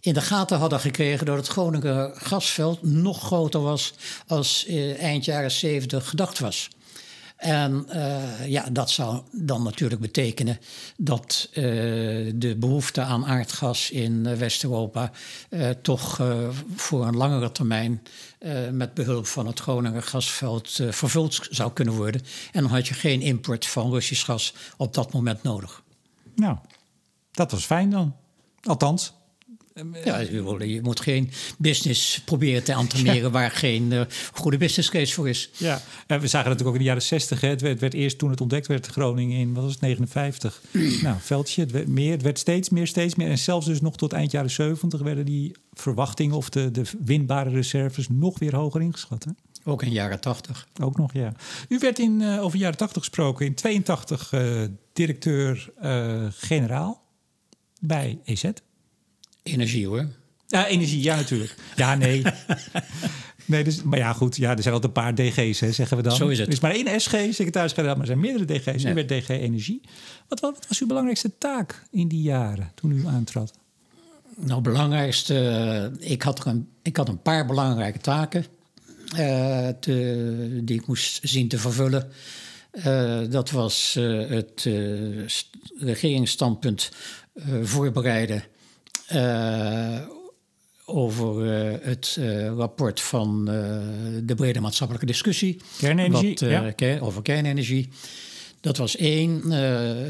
[0.00, 3.94] in de gaten hadden gekregen dat het Groninger gasveld nog groter was
[4.26, 6.68] als eh, eind jaren 70 gedacht was.
[7.40, 10.58] En uh, ja, dat zou dan natuurlijk betekenen
[10.96, 11.54] dat uh,
[12.34, 15.10] de behoefte aan aardgas in West-Europa
[15.50, 16.20] uh, toch
[16.74, 18.02] voor een langere termijn
[18.72, 22.20] met behulp van het Groninger gasveld vervuld zou kunnen worden.
[22.52, 25.82] En dan had je geen import van Russisch gas op dat moment nodig.
[26.34, 26.56] Nou,
[27.30, 28.16] dat was fijn dan.
[28.62, 29.12] Althans,
[30.04, 34.00] ja, je moet geen business proberen te entameren waar geen uh,
[34.32, 35.50] goede business case voor is.
[35.56, 37.40] Ja, en we zagen natuurlijk ook in de jaren 60.
[37.40, 37.48] Hè.
[37.48, 40.62] Het, werd, werd, eerst toen het ontdekt werd, Groningen in, wat was het, 59.
[41.02, 43.28] nou, veldje, het werd meer, het werd steeds meer, steeds meer.
[43.28, 47.50] En zelfs dus nog tot eind jaren 70 werden die verwachtingen of de, de winbare
[47.50, 49.24] reserves nog weer hoger ingeschat.
[49.24, 49.30] Hè?
[49.64, 50.68] Ook in jaren 80.
[50.82, 51.32] Ook nog, ja.
[51.68, 57.02] U werd in, uh, over jaren 80 gesproken, in 82 uh, eh, directeur-generaal
[57.80, 58.50] bij EZ.
[59.52, 60.06] Energie hoor.
[60.50, 61.54] Ja, energie, ja natuurlijk.
[61.76, 62.22] Ja, nee.
[63.44, 64.36] nee dus, maar ja, goed.
[64.36, 66.16] Ja, er zijn altijd een paar DG's, hè, zeggen we dan.
[66.16, 66.46] Zo is het.
[66.46, 68.84] Er is maar één SG, secretaris-generaal, maar er zijn meerdere DG's.
[68.84, 69.80] U werd DG Energie.
[70.28, 73.58] Wat, wat, was uw belangrijkste taak in die jaren toen u aantrad?
[74.36, 75.48] Nou, belangrijkste...
[76.00, 78.44] Eh, ik had, een, ik had een paar belangrijke taken
[79.18, 82.08] uh, te, die ik moest zien te vervullen.
[82.72, 84.68] Uh, dat was het
[85.78, 86.90] regeringsstandpunt
[87.62, 88.44] voorbereiden
[90.84, 93.44] over uh, het uh, rapport van
[94.24, 95.60] de brede maatschappelijke discussie.
[95.78, 96.36] Kernenergie.
[96.38, 96.98] Wat, ja.
[96.98, 97.88] over kernenergie.
[98.60, 99.50] Dat was één.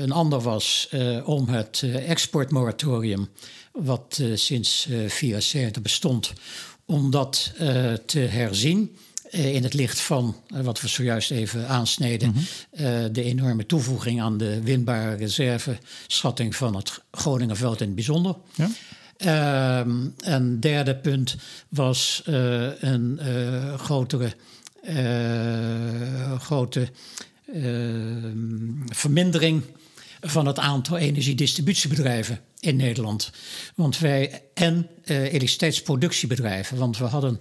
[0.03, 0.89] een ander was
[1.25, 3.29] om het exportmoratorium,
[3.73, 6.33] wat sinds 1974 bestond,
[6.85, 7.53] om dat
[8.07, 8.97] te herzien.
[9.31, 13.13] In het licht van wat we zojuist even aansneden, mm -hmm.
[13.13, 18.37] de enorme toevoeging aan de winbare reserve, schatting van het Groningenveld in het bijzonder.
[18.55, 18.69] Ja.
[19.23, 21.37] Um, een derde punt
[21.69, 24.33] was uh, een uh, grotere,
[24.83, 26.89] uh, grote
[27.55, 28.35] ehm,
[28.87, 29.63] vermindering
[30.21, 33.31] van het aantal energiedistributiebedrijven in Nederland.
[33.75, 37.41] Want wij en elektriciteitsproductiebedrijven, want we hadden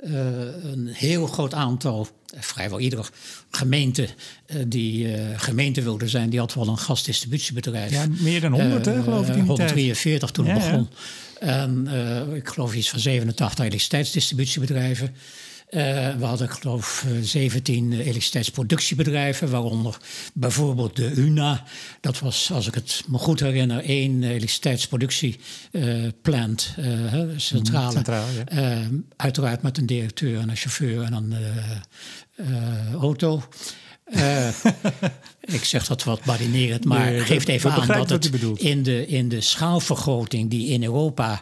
[0.00, 2.08] een heel groot aantal
[2.38, 3.04] vrijwel iedere
[3.50, 4.08] gemeente
[4.66, 7.90] die uh, gemeente wilde zijn, die had wel een gasdistributiebedrijf.
[7.90, 9.34] Ja, meer dan 100, uh, geloof ik.
[9.34, 10.88] In 143 toen het begon.
[11.40, 11.88] En
[12.34, 15.14] ik geloof iets van 87 elektriciteitsdistributiebedrijven.
[15.70, 15.80] Uh,
[16.16, 19.96] we hadden, geloof ik, 17 elektriciteitsproductiebedrijven, waaronder
[20.34, 21.64] bijvoorbeeld de UNA.
[22.00, 26.74] Dat was, als ik het me goed herinner, één elektriciteitsproductieplant,
[27.36, 27.92] centrale.
[27.92, 28.88] Centraal, ja.
[29.16, 31.34] uiteraard met een directeur en een chauffeur en een
[33.00, 33.42] auto.
[34.14, 34.48] Uh,
[35.56, 39.28] ik zeg dat wat badinerend, maar nee, geeft even aan dat het in de, in
[39.28, 41.40] de schaalvergroting die in Europa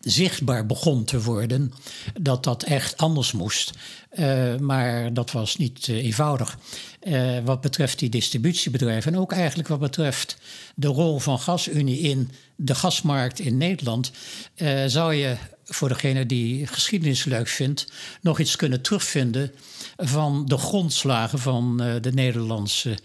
[0.00, 1.72] zichtbaar begon te worden,
[2.20, 3.72] dat dat echt anders moest.
[4.12, 6.58] Uh, maar dat was niet uh, eenvoudig.
[7.02, 10.36] Uh, wat betreft die distributiebedrijven en ook eigenlijk wat betreft
[10.74, 14.10] de rol van GasUnie in de gasmarkt in Nederland,
[14.86, 19.52] zou je voor degene die geschiedenis leuk vindt, nog iets kunnen terugvinden
[19.96, 22.98] van de grondslagen van de Nederlandse,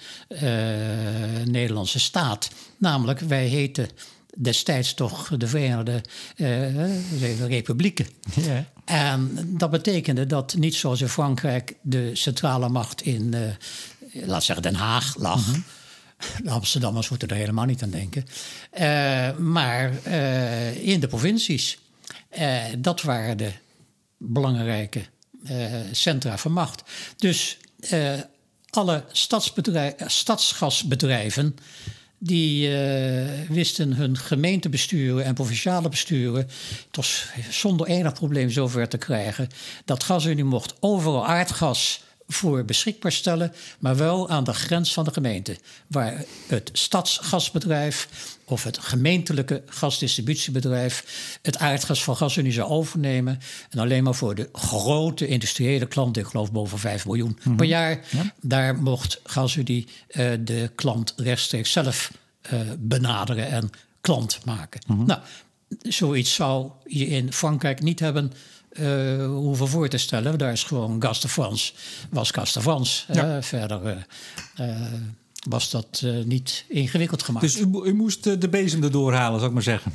[1.45, 2.49] Nederlandse staat.
[2.77, 3.89] Namelijk, wij heten
[4.35, 6.01] destijds toch de Verenigde
[6.35, 8.07] uh, Republieken.
[8.35, 8.65] Ja.
[8.85, 13.33] En dat betekende dat niet zoals in Frankrijk de centrale macht in,
[14.13, 15.47] laat zeggen, Den Haag lag.
[15.47, 15.63] Mm
[16.43, 18.25] De Amsterdammers moeten er helemaal niet aan denken.
[19.41, 19.91] maar
[20.77, 21.77] in de provincies.
[22.77, 23.51] dat waren de
[24.17, 25.01] belangrijke
[25.91, 26.83] centra van macht.
[27.17, 27.57] Dus
[28.69, 29.03] alle
[30.05, 31.55] stadsgasbedrijven
[32.17, 36.47] die uh, wisten hun gemeentebesturen en provinciale besturen
[36.91, 37.07] tot
[37.49, 39.47] zonder enig probleem zover te krijgen
[39.85, 40.73] dat GasUnie mocht.
[40.79, 45.57] Overal aardgas voor beschikbaar stellen, maar wel aan de grens van de gemeente,
[45.87, 48.07] waar het stadsgasbedrijf
[48.43, 54.49] of het gemeentelijke gasdistributiebedrijf het aardgas van GasUnie zou overnemen en alleen maar voor de
[54.53, 57.63] grote industriële klanten, ik geloof boven 5 miljoen per mhm.
[57.63, 58.05] jaar,
[58.41, 62.11] daar mocht GasUnie uh, de klant rechtstreeks zelf
[62.53, 63.69] uh, benaderen en
[64.01, 64.81] klant maken.
[64.87, 65.05] Mhm.
[65.05, 65.19] Nou,
[65.81, 68.31] zoiets zou je in Frankrijk niet hebben
[68.79, 70.37] uh, hoeven voor te stellen.
[70.37, 71.73] Daar is gewoon Gas de France,
[72.09, 73.13] was Gas de France.
[73.13, 73.41] Ja.
[73.41, 74.07] verder
[74.61, 74.75] uh,
[75.49, 77.45] was dat niet ingewikkeld gemaakt.
[77.45, 79.91] Dus u, u moest de bezem erdoor halen, zou ik maar zeggen?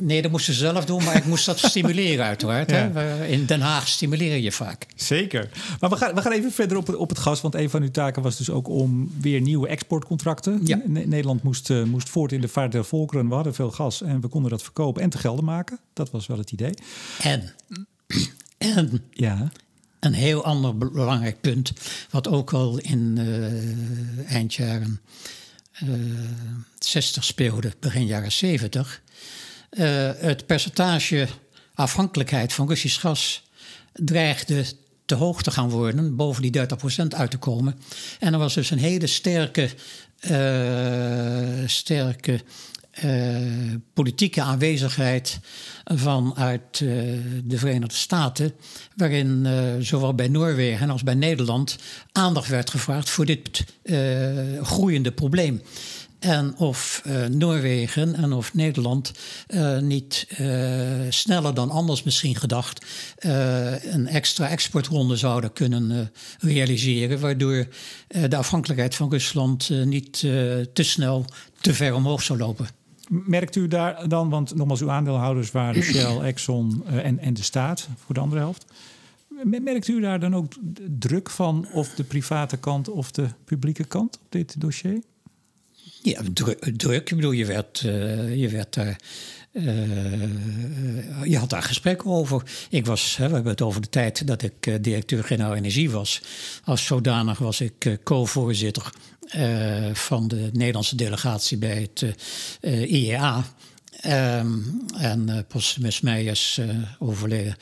[0.00, 2.70] Nee, dat moest ze zelf doen, maar ik moest dat stimuleren uiteraard.
[2.70, 3.26] Hè?
[3.26, 4.86] In Den Haag stimuleer je vaak.
[4.96, 5.48] Zeker.
[5.80, 7.82] Maar we gaan, we gaan even verder op het, op het gas, want een van
[7.82, 10.60] uw taken was dus ook om weer nieuwe exportcontracten.
[10.64, 10.80] Ja.
[10.86, 13.28] Nederland moest, moest voort in de vaart der volkeren.
[13.28, 15.78] We hadden veel gas en we konden dat verkopen en te gelden maken.
[15.92, 16.74] Dat was wel het idee.
[17.22, 17.54] En,
[18.58, 19.52] en ja.
[20.00, 21.72] een heel ander belangrijk punt,
[22.10, 25.00] wat ook al in uh, eindjaren
[25.82, 25.90] uh,
[26.78, 29.02] 60 speelde, begin jaren 70
[29.72, 31.28] uh, het percentage
[31.74, 33.42] afhankelijkheid van Russisch gas
[33.92, 34.64] dreigde
[35.04, 37.78] te hoog te gaan worden, boven die 30% uit te komen.
[38.18, 39.70] En er was dus een hele sterke,
[40.30, 42.40] uh, sterke
[43.04, 45.40] uh, politieke aanwezigheid
[45.84, 46.90] vanuit uh,
[47.44, 48.52] de Verenigde Staten,
[48.96, 49.46] waarin
[49.80, 51.78] zowel bij Noorwegen als bij Nederland
[52.12, 53.64] aandacht werd gevraagd voor dit
[54.62, 55.62] groeiende probleem.
[56.18, 59.12] En of Noorwegen en of Nederland
[59.80, 60.26] niet
[61.08, 62.86] sneller dan anders misschien gedacht
[63.90, 67.66] een extra exportronde zouden kunnen realiseren, waardoor
[68.28, 70.18] de afhankelijkheid van Rusland niet
[70.72, 71.24] te snel
[71.60, 72.81] te ver omhoog zou lopen.
[73.14, 77.88] Merkt u daar dan, want nogmaals, uw aandeelhouders waren Shell, Exxon en, en de staat
[77.96, 78.64] voor de andere helft.
[79.44, 80.52] Merkt u daar dan ook
[80.98, 85.02] druk van, of de private kant of de publieke kant op dit dossier?
[86.02, 86.20] Ja,
[86.74, 87.10] druk.
[87.10, 89.00] Ik bedoel, je werd, uh, je werd daar.
[89.52, 89.64] Uh,
[91.24, 92.42] je had daar gesprekken over.
[92.70, 96.22] Ik was, hè, we hebben het over de tijd dat ik uh, directeur-generaal energie was.
[96.64, 98.92] Als zodanig was ik co-voorzitter
[99.92, 102.16] van de Nederlandse delegatie bij het
[102.88, 103.36] IEA.
[103.36, 104.58] Um, ehm,
[104.98, 106.60] en uh, Postumus Meijers,
[106.98, 107.56] overleden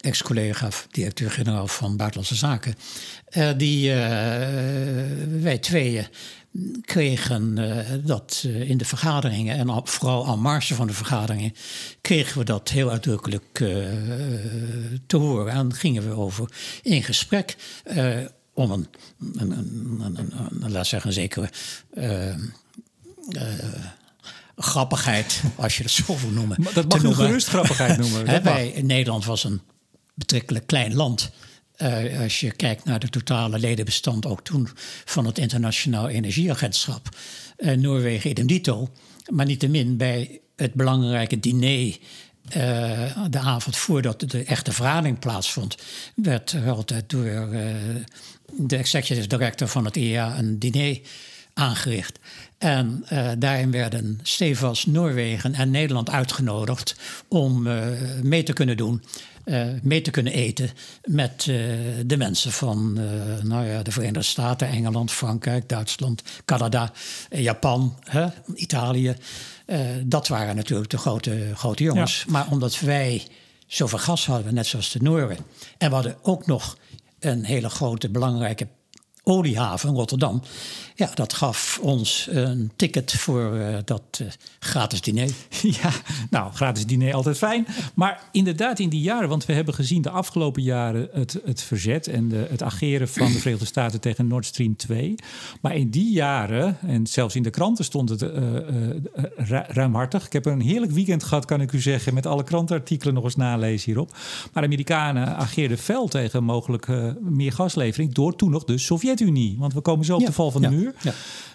[0.00, 2.74] ex-collega, directeur-generaal van Buitenlandse Zaken.
[3.56, 3.92] die
[5.40, 6.06] wij tweeën
[6.80, 7.54] kregen
[8.06, 11.52] dat in de vergaderingen en vooral aan marge van de vergaderingen
[12.00, 13.52] kregen we dat heel uitdrukkelijk
[15.06, 16.50] te horen en gingen we over
[16.82, 17.56] in gesprek
[18.54, 18.86] om een,
[19.34, 21.50] een, een, een, laat zeggen, een zekere
[24.56, 26.62] grappigheid, als je dat zo wil noemen.
[26.62, 28.42] Maar dat mag je gerust grappigheid noemen.
[28.42, 29.60] Wij, Nederland was een
[30.14, 31.30] betrekkelijk klein land.
[31.78, 34.68] Uh, als je kijkt naar de totale ledenbestand, ook toen
[35.04, 37.08] van het Internationaal Energieagentschap.
[37.58, 38.88] Uh, Noorwegen idem dito.
[39.30, 41.96] Maar niettemin bij het belangrijke diner.
[42.56, 45.76] Uh, de avond voordat de echte vergadering plaatsvond,
[46.14, 47.48] werd er altijd door
[48.56, 51.00] de executive director van het EA een diner
[51.54, 52.18] aangericht.
[52.58, 53.04] En
[53.38, 56.96] daarin werden stevast Noorwegen en Nederland uitgenodigd
[57.28, 57.68] om
[58.22, 59.02] mee te kunnen doen
[59.44, 60.70] uh, mee te kunnen eten
[61.04, 61.42] met
[62.06, 62.92] de mensen van
[63.42, 66.92] nou ja, de Verenigde Staten, Engeland, Frankrijk, Duitsland, Canada,
[67.30, 69.16] Japan, hè, Italië.
[70.04, 72.24] dat waren natuurlijk de grote, grote jongens.
[72.28, 73.26] Maar omdat wij
[73.66, 75.38] zoveel gas hadden, net zoals de Nooren,
[75.78, 76.78] en we hadden ook nog
[77.24, 78.68] een hele grote belangrijke
[79.24, 80.42] oliehaven Rotterdam.
[80.96, 85.30] Ja, dat gaf ons een ticket voor uh, dat uh, gratis diner.
[85.82, 85.90] Ja,
[86.30, 87.66] nou, gratis diner altijd fijn.
[87.94, 92.06] Maar inderdaad, in die jaren, want we hebben gezien de afgelopen jaren het, het verzet
[92.06, 95.14] en de, het ageren van de Verenigde Staten tegen Nord Stream 2.
[95.60, 98.30] Maar in die jaren, en zelfs in de kranten stond het uh,
[99.68, 100.26] ruimhartig.
[100.26, 103.36] Ik heb een heerlijk weekend gehad, kan ik u zeggen, met alle krantenartikelen nog eens
[103.36, 104.16] nalezen hierop.
[104.52, 106.86] Maar Amerikanen ageerden fel tegen mogelijk
[107.20, 108.78] meer gaslevering door toen nog de
[109.18, 109.56] Sovjet-Unie.
[109.58, 110.94] Want we komen zo op de val van de muur.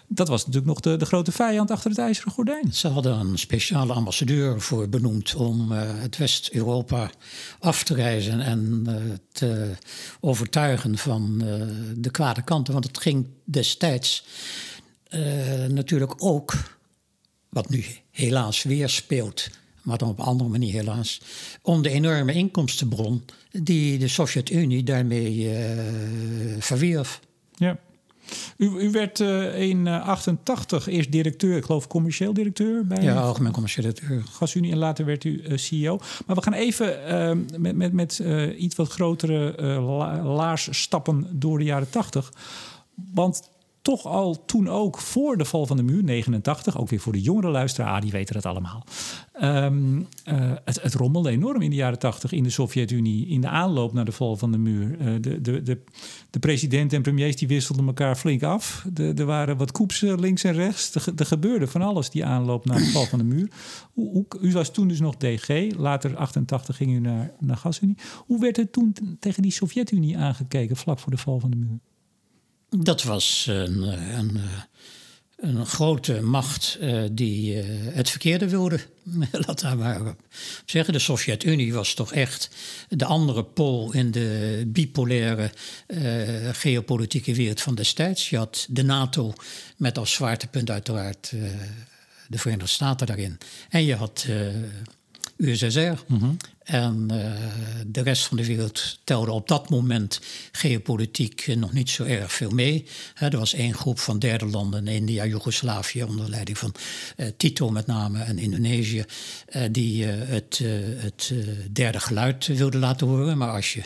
[0.07, 2.73] Dat was natuurlijk nog de, de grote vijand achter het ijzeren gordijn.
[2.73, 7.09] Ze hadden een speciale ambassadeur voor benoemd om uh, het West-Europa
[7.59, 8.95] af te reizen en uh,
[9.31, 9.71] te
[10.19, 11.63] overtuigen van uh,
[11.97, 12.73] de kwade kanten.
[12.73, 14.25] Want het ging destijds
[15.67, 16.53] natuurlijk ook,
[17.49, 19.49] wat nu helaas weer speelt,
[19.81, 21.21] maar dan op een andere manier helaas,
[21.61, 25.49] om de enorme inkomstenbron die de Sovjet-Unie daarmee
[26.59, 27.19] verwierf.
[27.59, 27.77] Ja.
[28.57, 33.21] U, u werd uh, in 88 uh, eerst directeur, ik geloof commercieel directeur bij ja,
[33.21, 34.23] algemeen commercieel directeur.
[34.31, 35.99] Gasunie en later werd u uh, CEO.
[36.25, 38.23] Maar we gaan even uh, met, met, met
[38.57, 42.33] iets wat grotere la laars stappen door de jaren 80.
[43.13, 43.49] Want
[43.81, 47.21] toch al toen ook voor de val van de muur, 89, ook weer voor de
[47.21, 48.83] jongere luisteraar, ah, die weten dat allemaal.
[49.43, 50.07] Um,
[50.63, 54.05] het, het, rommelde enorm in de jaren 80 in de Sovjet-Unie, in de aanloop naar
[54.05, 54.97] de val van de muur.
[54.99, 55.81] Uh, de, de, de,
[56.29, 58.85] de president en premiers die wisselden elkaar flink af.
[58.95, 60.95] Er waren wat koeps links en rechts.
[60.95, 63.49] Er, gebeurde van alles die aanloop naar de val van de muur.
[64.41, 67.97] U was toen dus nog DG, later 88 ging u naar, naar Gasunie.
[68.25, 71.79] Hoe werd er toen tegen die Sovjet-Unie aangekeken vlak voor de val van de muur?
[72.69, 73.81] Dat was een,
[74.17, 74.39] een,
[75.35, 78.79] een grote macht uh, die het verkeerde wilde.
[79.31, 80.15] Laat daar maar
[80.65, 80.93] zeggen.
[80.93, 82.49] De Sovjet-Unie was toch echt
[82.89, 85.51] de andere pool in de bipolaire
[86.51, 88.29] geopolitieke wereld van destijds.
[88.29, 89.33] Je had de NATO
[89.77, 91.33] met als zwaartepunt uiteraard
[92.27, 93.37] de Verenigde Staten daarin.
[93.69, 94.25] En je had
[95.39, 96.03] USSR.
[96.07, 97.31] Mm En uh,
[97.87, 100.19] de rest van de wereld telde op dat moment
[100.51, 102.85] geopolitiek nog niet zo erg veel mee.
[103.15, 106.75] er was één groep van derde landen, India, Joegoslavië, onder leiding van
[107.17, 109.05] uh, Tito met name en Indonesië,
[109.49, 110.61] uh, die het,
[110.97, 111.33] het
[111.71, 113.37] derde geluid wilden laten horen.
[113.37, 113.81] Maar als je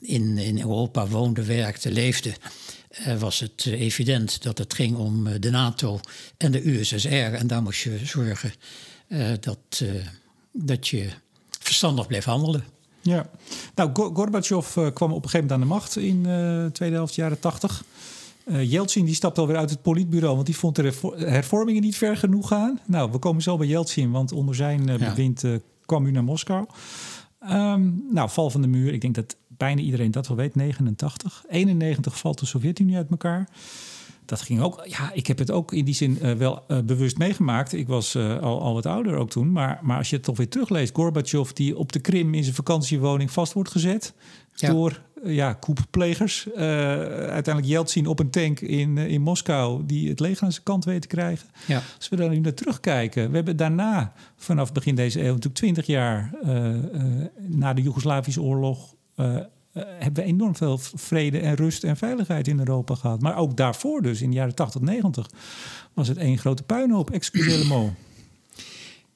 [0.00, 2.32] in, in Europa woonde, werkte, leefde,
[3.18, 6.00] was het evident dat het ging om de NATO
[6.36, 7.08] en de USSR.
[7.08, 8.52] En daar moest je zorgen
[9.40, 9.82] dat
[10.64, 11.08] dat je
[11.60, 12.64] verstandig bleef handelen.
[13.00, 13.26] Ja,
[13.74, 16.94] nou, Gorbachev uh, kwam op een gegeven moment aan de macht in de uh, tweede
[16.94, 17.84] helft jaren tachtig.
[18.44, 22.16] Uh, Yeltsin die stapte alweer uit het politbureau, want die vond de hervormingen niet ver
[22.16, 22.80] genoeg gaan.
[22.84, 25.44] Nou, we komen zo bij Yeltsin, want onder zijn uh, bewind
[25.84, 26.66] kwam u naar Moskou.
[27.50, 31.44] Um, nou, val van de muur, ik denk dat bijna iedereen dat wel weet, 89.
[31.48, 33.48] 91 valt de Sovjet-Unie uit elkaar
[34.26, 34.82] dat ging ook.
[34.84, 37.72] Ja, ik heb het ook in die zin uh, wel uh, bewust meegemaakt.
[37.72, 39.52] Ik was uh, al, al wat ouder ook toen.
[39.52, 42.54] Maar, maar als je het toch weer terugleest, Gorbachev die op de Krim in zijn
[42.54, 44.14] vakantiewoning vast wordt gezet
[44.54, 44.70] ja.
[44.70, 46.48] door ja, koepplegers.
[46.54, 51.02] uiteindelijk Yeltsin op een tank in, in Moskou die het leger aan zijn kant weet
[51.02, 51.48] te krijgen.
[51.66, 51.82] Ja.
[51.96, 55.86] Als we daar nu naar terugkijken, we hebben daarna vanaf begin deze eeuw natuurlijk twintig
[55.86, 56.30] jaar
[57.48, 59.36] na de Joegoslavische oorlog uh,
[59.84, 63.20] hebben we enorm veel vrede en rust en veiligheid in Europa gehad.
[63.20, 65.30] Maar ook daarvoor dus, in de jaren 80, 90,
[65.92, 67.90] was het één grote puinhoop, excusez le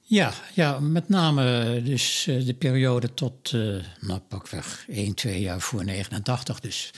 [0.02, 5.60] Ja, ja, met name dus uh, de periode tot, uh, nou pakweg 1, 2 jaar
[5.60, 6.60] voor 89.
[6.60, 6.90] Dus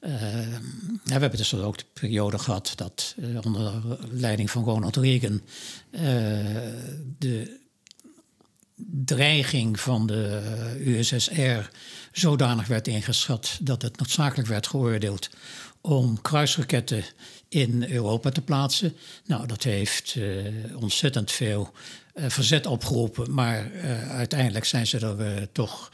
[0.00, 0.08] ja,
[1.04, 3.72] we hebben dus ook de periode gehad dat onder
[4.10, 5.40] leiding van Ronald Reagan
[7.18, 7.60] de
[8.90, 10.42] dreiging van de
[10.84, 11.70] USSR
[12.12, 15.30] zodanig werd ingeschat dat het noodzakelijk werd geoordeeld
[15.80, 17.04] om kruisraketten
[17.48, 18.96] in Europa te plaatsen.
[19.26, 21.72] Nou, dat heeft uh, ontzettend veel
[22.14, 23.70] uh, verzet opgeroepen, maar
[24.08, 25.90] uiteindelijk zijn ze er toch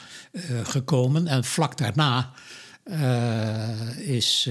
[0.63, 1.27] gekomen.
[1.27, 2.33] En vlak daarna
[3.97, 4.49] is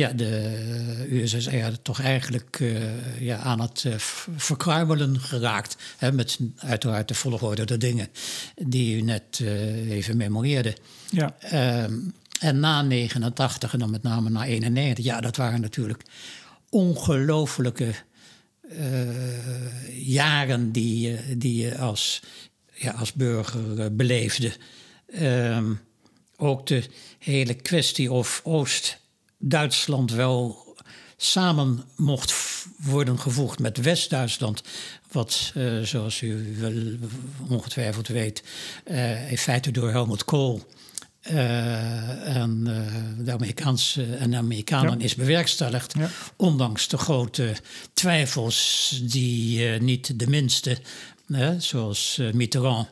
[0.00, 3.94] ja, de USSR toch eigenlijk uh, ja, aan het uh,
[4.36, 5.76] verkruimelen geraakt.
[5.96, 8.08] Hè, met uiteraard de volgorde de dingen
[8.56, 10.76] die u net uh, even memoreerde.
[11.10, 11.34] Ja.
[11.84, 16.02] Um, en na 89 en dan met name na 91, ja, dat waren natuurlijk
[16.68, 17.94] ongelofelijke
[19.94, 22.22] jaren die, die je als,
[22.74, 24.52] ja, als burger beleefde.
[25.22, 25.80] Um,
[26.36, 26.84] ook de
[27.18, 28.99] hele kwestie of Oost
[29.40, 30.68] Duitsland wel
[31.16, 32.34] samen mocht
[32.76, 34.62] worden gevoegd met West-Duitsland.
[35.12, 36.72] Wat, uh, zoals u wel
[37.48, 38.42] ongetwijfeld weet,
[38.84, 40.62] uh, in feite door Helmut Kohl
[41.30, 42.64] uh, en
[43.18, 45.04] de Amerikaanse en de Amerikanen ja.
[45.04, 45.94] is bewerkstelligd.
[45.98, 46.10] Ja.
[46.36, 47.54] Ondanks de grote
[47.92, 50.78] twijfels die niet de minste,
[51.58, 52.88] zoals Mitterrand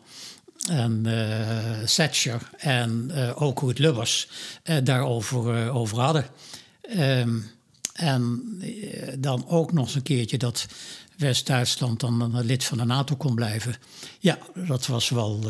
[0.69, 4.29] en uh, Thatcher en uh, ook Ruud Lubbers
[4.65, 6.25] uh, daarover over hadden.
[6.99, 7.51] Um,
[7.93, 8.43] en
[9.19, 10.67] dan ook nog eens een keertje dat
[11.17, 13.75] West-Duitsland dan een lid van de NATO kon blijven.
[14.19, 15.41] Ja, dat was wel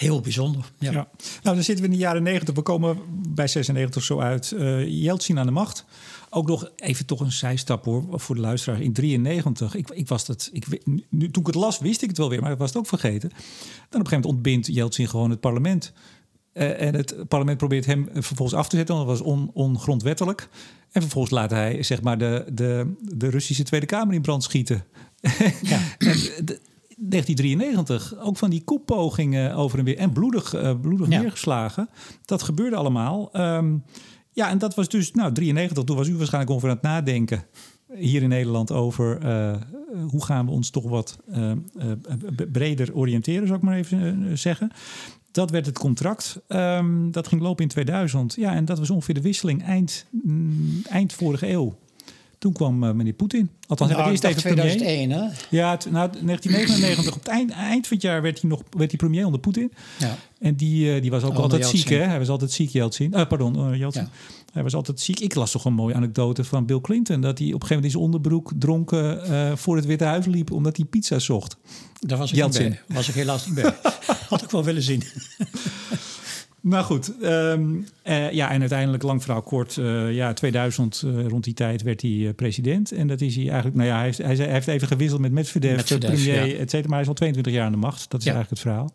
[0.00, 0.64] heel bijzonder.
[0.78, 0.90] Ja.
[0.90, 1.08] ja.
[1.42, 2.54] Nou, dan zitten we in de jaren 90.
[2.54, 2.98] We komen
[3.34, 4.50] bij 96 zo uit.
[4.50, 5.84] Uh, Jeltsin aan de macht.
[6.30, 8.80] Ook nog even toch een zijstap hoor, voor de luisteraar.
[8.80, 10.66] In 93, ik, ik was dat, ik,
[11.08, 12.86] nu, toen ik het las wist ik het wel weer, maar ik was het ook
[12.86, 13.28] vergeten.
[13.28, 15.92] Dan op een gegeven moment ontbindt Jeltsin gewoon het parlement.
[16.52, 20.48] Uh, en het parlement probeert hem vervolgens af te zetten, want dat was on, ongrondwettelijk.
[20.92, 24.84] En vervolgens laat hij zeg maar de, de, de Russische Tweede Kamer in brand schieten.
[25.62, 25.78] Ja.
[25.98, 26.60] en de,
[27.02, 31.20] 1993 ook van die koepogingen over en weer en bloedig, uh, bloedig ja.
[31.20, 31.88] neergeslagen.
[32.24, 33.30] Dat gebeurde allemaal.
[33.32, 33.84] Um,
[34.32, 37.44] ja, en dat was dus, nou, 93, toen was u waarschijnlijk over aan het nadenken
[37.94, 39.56] hier in Nederland over uh,
[40.10, 41.52] hoe gaan we ons toch wat uh,
[42.52, 44.70] breder oriënteren, zou ik maar even zeggen.
[45.30, 46.40] Dat werd het contract.
[46.48, 48.34] Um, dat ging lopen in 2000.
[48.34, 51.78] Ja, en dat was ongeveer de wisseling eind, mm, eind vorige eeuw.
[52.40, 53.50] Toen kwam uh, meneer Poetin.
[53.66, 55.18] Althans, nou, eerst even 2001, hè?
[55.50, 58.98] Ja, nou, 1999, op het eind, eind van het jaar werd hij nog werd hij
[58.98, 59.72] premier onder Poetin.
[59.98, 60.16] Ja.
[60.38, 62.02] En die, uh, die was ook altijd ziek, hè?
[62.02, 63.12] Hij was altijd ziek, Jeltsin.
[63.14, 64.02] Uh, pardon, Jeltsin.
[64.02, 64.10] Ja.
[64.52, 65.20] Hij was altijd ziek.
[65.20, 67.20] Ik las toch een mooie anekdote van Bill Clinton.
[67.20, 70.50] Dat hij op een gegeven moment in zijn onderbroek dronken voor het Witte Huis liep.
[70.50, 71.56] omdat hij pizza zocht.
[72.00, 72.64] Daar was ik Jeltsin.
[72.64, 72.96] niet bij.
[72.96, 73.74] Was ik helaas niet bij.
[74.28, 75.02] Had ik wel willen zien.
[76.60, 81.44] Maar goed, um, uh, ja, en uiteindelijk, lang verhaal kort, uh, ja, 2000, uh, rond
[81.44, 82.92] die tijd werd hij president.
[82.92, 85.76] En dat is hij eigenlijk, nou ja, hij heeft, hij, heeft even gewisseld met Medvedev,
[85.76, 86.58] Medvedev premier, ja.
[86.58, 86.88] et cetera.
[86.88, 88.10] Maar hij is al 22 jaar aan de macht.
[88.10, 88.34] Dat is ja.
[88.34, 88.92] eigenlijk het verhaal.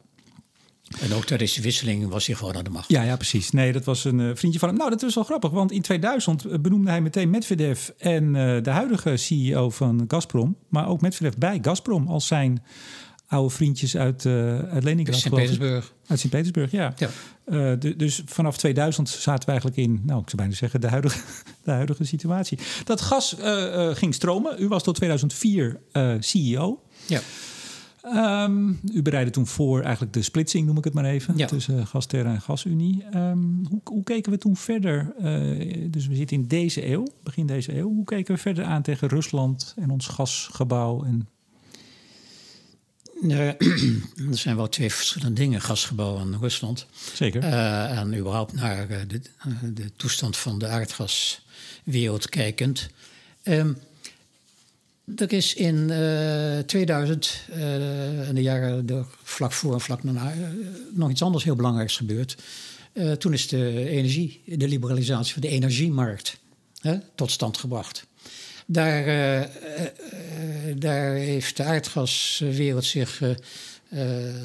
[1.01, 2.89] En ook tijdens de wisseling was hij gewoon aan de macht.
[2.89, 3.51] Ja, ja precies.
[3.51, 4.78] Nee, dat was een vriendje van hem.
[4.78, 9.18] Nou, dat was wel grappig, want in 2000 benoemde hij meteen Medvedev en de huidige
[9.18, 12.63] CEO van Gazprom, maar ook Medvedev bij Gazprom als zijn
[13.28, 15.20] oude vriendjes uit, uh, uit Leningrad.
[15.20, 15.93] Sint-Petersburg.
[16.07, 16.93] Uit Sint-Petersburg, ja.
[16.97, 17.09] ja.
[17.46, 20.88] Uh, de, dus vanaf 2000 zaten we eigenlijk in, nou, ik zou bijna zeggen, de
[20.88, 21.20] huidige,
[21.64, 22.58] de huidige situatie.
[22.84, 24.56] Dat gas uh, ging stromen.
[24.62, 25.80] U was tot 2004
[26.20, 26.82] CEO.
[27.08, 27.22] Ja.
[28.43, 31.48] Um, u bereidde toen voor eigenlijk de splitsing, noem ik het maar even, ja.
[31.48, 33.06] tussen Gasterra en Gasunie.
[33.16, 35.14] Um, hoe, hoe, keken we toen verder?
[35.89, 37.88] dus we zitten in deze eeuw, begin deze eeuw.
[37.88, 41.28] Hoe keken we verder aan tegen Rusland en ons gasgebouw en
[44.32, 46.86] er zijn wel twee verschillende dingen, gasgebouw in Rusland.
[47.13, 47.43] Zeker.
[47.43, 52.89] Uh, en überhaupt naar uh, de, uh, de, toestand van de aardgaswereld kijkend.
[53.43, 53.78] Um,
[55.16, 55.88] er is in
[56.66, 60.34] 2000 en de jaren de, vlak voor en vlak daarna
[60.93, 62.38] nog iets anders heel belangrijks gebeurd.
[63.18, 66.38] toen is de energie, de liberalisatie van de energiemarkt
[67.16, 68.05] tot stand gebracht.
[68.66, 69.45] Daar, uh, uh,
[70.78, 73.22] daar heeft de aardgaswereld zich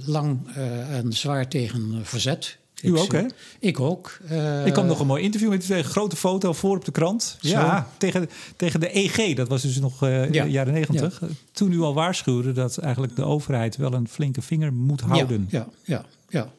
[0.05, 0.57] lang
[0.91, 2.59] en zwaar tegen verzet.
[2.83, 3.27] U ook, hè?
[3.59, 4.19] Ik ook.
[4.31, 7.37] Uh, ik kwam nog een mooi interview met een grote foto voor op de krant.
[7.41, 10.45] Ja, tegen, tegen de EG, dat was dus nog uh, ja.
[10.45, 11.21] jaren negentig.
[11.21, 11.27] Ja.
[11.53, 15.47] Toen u al waarschuwde dat eigenlijk de overheid wel een flinke vinger moet houden.
[15.51, 16.51] Ja, ja, ja.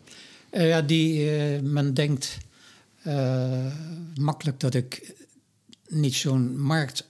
[0.51, 0.65] ja.
[0.65, 1.29] ja die,
[1.61, 2.37] men denkt
[4.15, 5.13] makkelijk dat ik
[5.87, 7.09] niet zo'n markt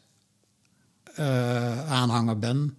[1.20, 2.76] uh, aanhanger ben.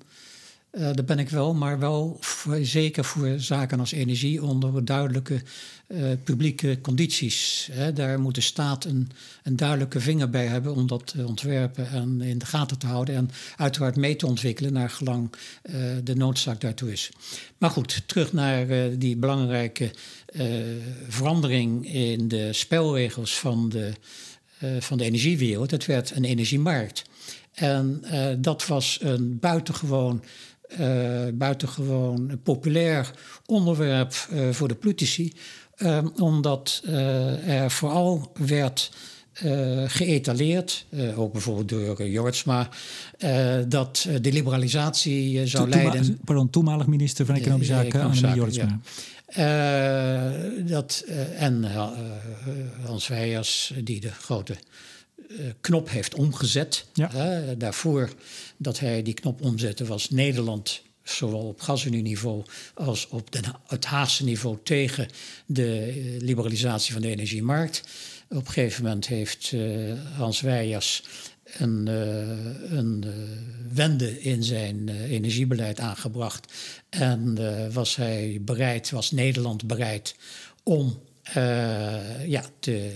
[0.72, 2.20] Uh, dat ben ik wel, maar wel
[2.62, 5.42] zeker voor zaken als energie onder duidelijke
[5.86, 7.68] uh, publieke condities.
[7.72, 7.92] Hè.
[7.92, 9.10] Daar moet de staat een,
[9.42, 13.14] een, duidelijke vinger bij hebben om dat te ontwerpen en in de gaten te houden
[13.14, 15.32] en uiteraard mee te ontwikkelen naar gelang
[16.04, 17.10] de noodzaak daartoe is.
[17.58, 18.66] Maar goed, terug naar
[18.98, 19.90] die belangrijke
[21.08, 23.92] verandering in de spelregels van de,
[24.80, 25.70] van de energiewereld.
[25.70, 27.02] Het werd een energiemarkt.
[27.54, 30.22] En uh, dat was een buitengewoon,
[30.80, 33.10] uh, buitengewoon populair
[33.46, 35.32] onderwerp uh, voor de politici,
[36.16, 36.82] omdat
[37.46, 38.90] er vooral werd
[39.86, 40.86] geëtaleerd,
[41.16, 42.68] ook bijvoorbeeld door Jortsma,
[43.68, 46.18] dat de liberalisatie zou leiden.
[46.24, 48.80] Pardon, toenmalig minister van Economische Zaken, Annemie Jortsma.
[49.26, 50.32] Ja.
[50.66, 51.04] dat,
[51.36, 51.64] en
[52.84, 54.58] Hans Weijers, die de grote eh,
[55.60, 56.84] knop heeft omgezet.
[56.92, 57.10] Ja.
[57.58, 58.12] daarvoor
[58.56, 64.24] dat hij die knop omzette was Nederland zowel op gasunieniveau als op de, het Haagse
[64.24, 65.08] niveau tegen
[65.46, 67.82] de eh, liberalisatie van de energiemarkt.
[68.28, 71.02] Op een gegeven moment heeft uh, Hans Weijers
[71.44, 73.12] een, uh, een uh,
[73.74, 76.52] wende in zijn energiebeleid aangebracht.
[76.88, 77.38] En
[77.72, 80.14] was hij bereid, was Nederland bereid
[80.62, 82.92] om uh, ja, te,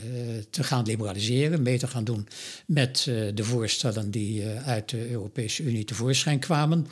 [0.51, 2.29] te, gaan liberaliseren, mee te gaan doen
[2.67, 6.87] met uh, de voorstellen die uh, uit de Europese Unie tevoorschijn kwamen.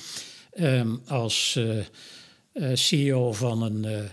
[0.61, 1.59] Um, als
[2.75, 4.09] CEO van een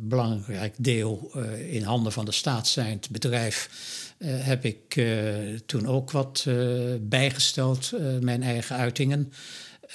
[0.00, 1.30] belangrijk deel
[1.68, 3.68] in handen van de staat zijnd bedrijf
[4.24, 5.06] heb ik
[5.66, 6.46] toen ook wat
[7.00, 9.32] bijgesteld, mijn eigen uitingen.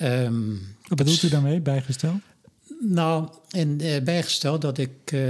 [0.02, 2.22] Um, Wat bedoelt u daarmee, bijgesteld?
[2.84, 5.22] Nou, en uh, bijgesteld dat ik uh,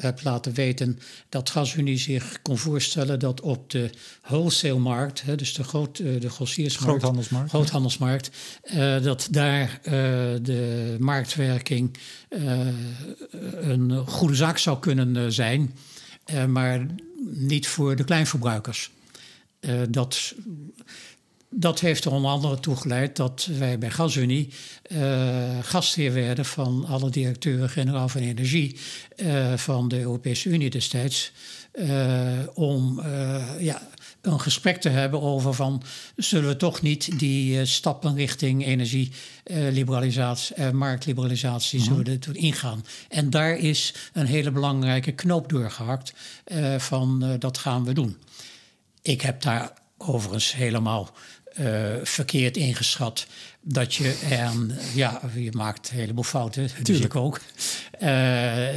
[0.00, 3.90] heb laten weten dat GasUnie zich kon voorstellen dat op de
[4.22, 8.30] wholesale-markt, dus de, groot, uh, de grossiersmarkt, groothandelsmarkt, groothandelsmarkt
[9.02, 9.80] dat daar
[10.42, 11.96] de marktwerking
[13.60, 15.74] een goede zaak zou kunnen zijn,
[16.48, 16.86] maar
[17.24, 18.90] niet voor de kleinverbruikers.
[19.90, 20.34] dat
[21.56, 24.52] dat heeft er onder andere toe geleid dat wij bij GasUnie
[24.88, 28.78] uh, gastheer werden van alle directeuren-generaal van energie
[29.16, 31.32] uh, van de Europese Unie destijds.
[31.74, 33.02] Uh, om
[33.58, 33.88] ja,
[34.20, 35.82] een gesprek te hebben over van
[36.16, 42.04] zullen we toch niet die stappen richting energieliberalisatie, marktliberalisatie, mm -hmm.
[42.04, 42.84] zullen we ingaan.
[43.08, 46.14] En daar is een hele belangrijke knoop doorgehakt
[46.78, 48.16] van dat gaan we doen.
[49.02, 51.10] Ik heb daar overigens helemaal
[52.02, 53.26] verkeerd ingeschat
[53.66, 57.40] dat je en ja, je maakt een heleboel fouten, natuurlijk ook.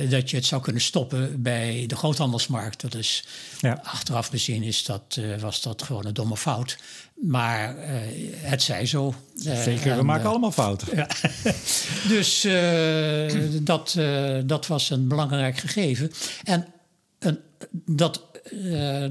[0.09, 2.81] dat je het zou kunnen stoppen bij de groothandelsmarkt.
[2.81, 3.25] Dat is
[3.59, 3.79] ja.
[3.83, 6.77] achteraf gezien is dat, was dat gewoon een domme fout.
[7.13, 7.75] Maar
[8.35, 9.13] het zij zo.
[9.35, 10.95] Zeker, we maken allemaal fouten.
[10.95, 11.07] Ja.
[12.15, 12.47] dus
[13.61, 13.97] dat,
[14.45, 16.11] dat was een belangrijk gegeven.
[16.43, 16.67] En
[17.85, 18.21] dat,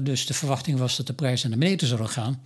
[0.01, 2.41] dus de verwachting was dat de prijzen naar beneden zouden gaan.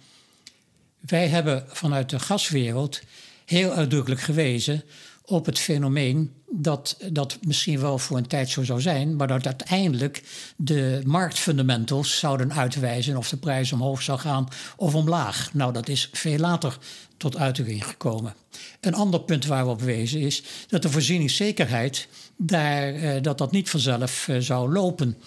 [1.02, 3.00] Wij hebben vanuit de gaswereld
[3.46, 4.84] heel uitdrukkelijk gewezen
[5.26, 9.46] op het fenomeen dat dat misschien wel voor een tijd zo zou zijn, maar dat
[9.46, 10.24] uiteindelijk
[10.56, 15.54] de marktfundamentals zouden uitwijzen of de prijs omhoog zou gaan of omlaag.
[15.54, 16.78] Nou, dat is veel later
[17.18, 18.34] tot uitdrukking gekomen.
[18.80, 23.52] Een ander punt waar we op wezen is dat de voorzieningszekerheid daar, eh, dat dat
[23.52, 25.18] niet vanzelf eh, zou lopen.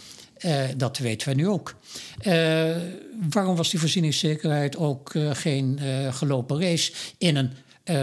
[0.40, 1.74] Uh, dat weten we nu ook.
[2.22, 2.76] Uh,
[3.30, 5.78] waarom was die voorzieningszekerheid ook uh, geen
[6.10, 7.50] gelopen race in een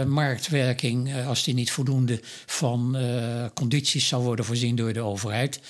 [0.08, 2.96] marktwerking, als die niet voldoende van
[3.54, 5.60] condities zou worden voorzien door de overheid?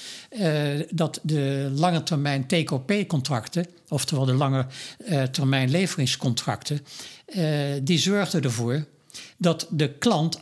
[0.91, 4.67] dat de lange termijn TKP-contracten, oftewel de lange
[5.31, 6.81] termijn leveringscontracten,
[7.83, 8.87] die zorgden ervoor
[9.37, 10.41] dat de klant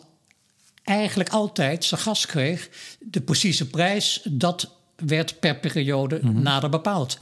[0.85, 2.68] eigenlijk altijd zijn gas kreeg,
[3.01, 6.43] de precieze prijs, dat werd per periode mhm.
[6.43, 7.19] nader bepaald.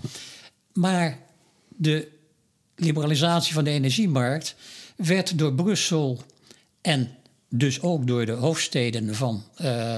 [0.72, 1.18] Maar
[1.68, 2.08] de
[2.76, 4.54] liberalisatie van de energiemarkt
[4.96, 6.22] werd door Brussel
[6.80, 7.10] en
[7.50, 9.96] dus ook door de hoofdsteden van, uh,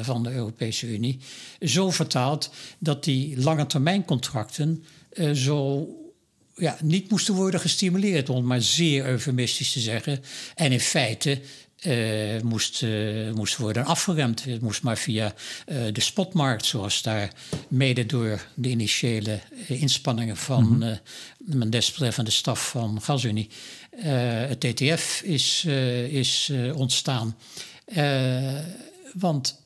[0.00, 1.18] van de Europese Unie
[1.60, 5.88] zo vertaald dat die lange termijncontracten uh, zo
[6.56, 10.20] ja, niet moesten worden gestimuleerd, om maar zeer eufemistisch te zeggen.
[10.54, 11.40] En in feite
[11.86, 14.44] uh, moest, uh, moest worden afgeremd.
[14.44, 15.34] Het moest maar via
[15.66, 17.32] uh, de spotmarkt, zoals daar
[17.68, 20.98] mede door de initiële inspanningen van mm -hmm.
[21.38, 23.48] mijn desbetreffende staf van GasUnie,
[23.96, 25.64] het TTF is,
[26.08, 27.36] is ontstaan.
[29.14, 29.60] want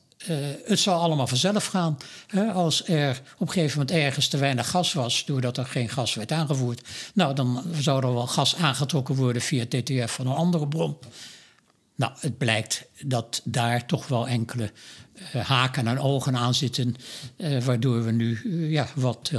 [0.65, 1.97] het zou allemaal vanzelf gaan.
[2.27, 2.51] Hè?
[2.51, 6.13] Als er op een gegeven moment ergens te weinig gas was, doordat er geen gas
[6.13, 6.81] werd aangevoerd,
[7.13, 10.97] nou, dan zou er wel gas aangetrokken worden via TTF van een andere bron.
[11.97, 14.71] Nou, het blijkt dat daar toch wel enkele
[15.35, 16.95] uh, haken en ogen aan zitten,
[17.37, 19.31] uh, waardoor we nu uh, ja, wat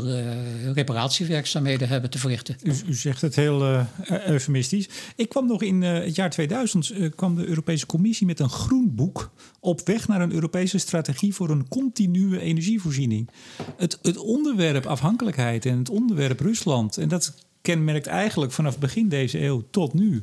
[0.75, 2.57] reparatiewerkzaamheden hebben te verrichten.
[2.63, 3.87] U, u zegt het heel
[4.27, 4.89] eufemistisch.
[5.17, 9.31] Ik kwam nog in het jaar 2000, kwam de Europese Commissie met een groen boek
[9.61, 13.29] op weg naar een Europese strategie voor een continue energievoorziening.
[13.77, 19.41] Het, het onderwerp afhankelijkheid en het onderwerp Rusland, en dat kenmerkt eigenlijk vanaf begin deze
[19.41, 20.23] eeuw tot nu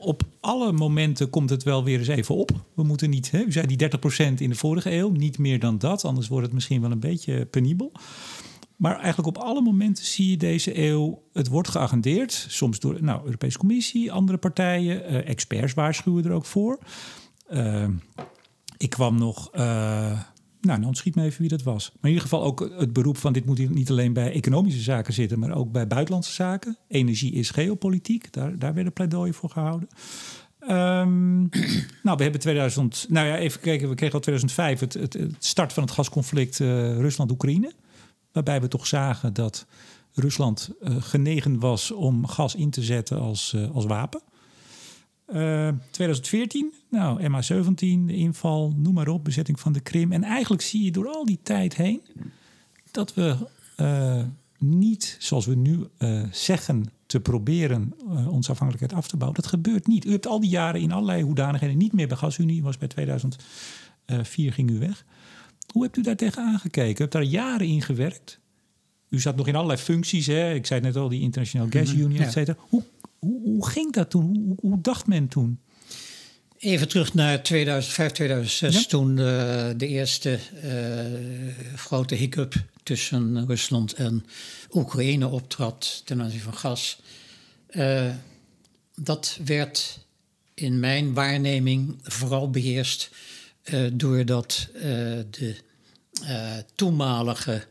[0.00, 2.50] op alle momenten komt het wel weer eens even op.
[2.74, 5.78] We moeten niet, hè, u zei die 30% in de vorige eeuw, niet meer dan
[5.78, 7.92] dat, anders wordt het misschien wel een beetje penibel.
[8.76, 12.46] Maar eigenlijk op alle momenten zie je deze eeuw, het wordt geagendeerd.
[12.48, 16.78] Soms door nou, Europese Commissie, andere partijen, uh, experts waarschuwen er ook voor.
[17.50, 17.88] Uh,
[18.76, 20.20] ik kwam nog, uh,
[20.60, 21.90] nou, dan schiet me even wie dat was.
[21.92, 25.14] Maar in ieder geval ook het beroep van dit moet niet alleen bij economische zaken
[25.14, 26.76] zitten, maar ook bij buitenlandse zaken.
[26.88, 29.88] Energie is geopolitiek, daar, daar werden pleidooien voor gehouden.
[30.70, 31.48] Um,
[32.06, 35.72] nou, we hebben 2000, nou ja, even kijken, we kregen al 2005 het, het, start
[35.72, 37.72] van het gasconflict uh, Rusland-Oekraïne.
[38.32, 39.66] Waarbij we toch zagen dat
[40.14, 44.20] Rusland uh, genegen was om gas in te zetten als, uh, als wapen.
[45.28, 50.12] 2014, eh, nou, MH17, de inval, noem maar op, bezetting van de Krim.
[50.12, 52.00] En eigenlijk zie je door al die tijd heen
[52.90, 53.36] dat we
[53.80, 54.22] uh,
[54.58, 57.94] niet, zoals we nu uh, zeggen, te proberen
[58.28, 59.40] onze afhankelijkheid af te bouwen.
[59.40, 60.04] Dat gebeurt niet.
[60.04, 64.52] U hebt al die jaren in allerlei hoedanigheden niet meer bij GasUnie, was bij 2004
[64.52, 65.04] ging u weg.
[65.72, 66.96] Hoe hebt u daar tegen aangekeken?
[66.96, 68.40] U hebt daar jaren in gewerkt.
[69.08, 70.26] U zat nog in allerlei functies.
[70.26, 70.54] Hè?
[70.54, 72.58] Ik zei net al, die International Gas mhm, Union, et cetera.
[72.68, 72.82] Hoe
[73.18, 74.36] hoe, hoe ging dat toen?
[74.46, 75.60] Hoe, hoe, dacht men toen?
[76.58, 79.16] Even terug naar 2005, 2006, toen uh,
[79.76, 84.24] de eerste uh, grote hiccup tussen Rusland en
[84.72, 87.00] Oekraïne optrad ten aanzien van gas.
[87.70, 88.10] Uh,
[88.94, 90.06] dat werd
[90.54, 93.10] in mijn waarneming vooral beheerst
[93.92, 94.68] doordat
[95.30, 95.56] de
[96.74, 97.66] toenmalige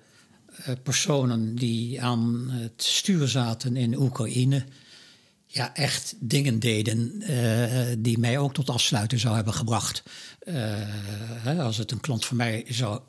[0.84, 4.66] personen die aan het stuur zaten in Oekraïne
[5.58, 10.04] ja, echt dingen deden uh, die mij ook tot afsluiten zou hebben gebracht.
[10.44, 10.56] Uh,
[11.44, 13.00] hè, als het een klant van mij zou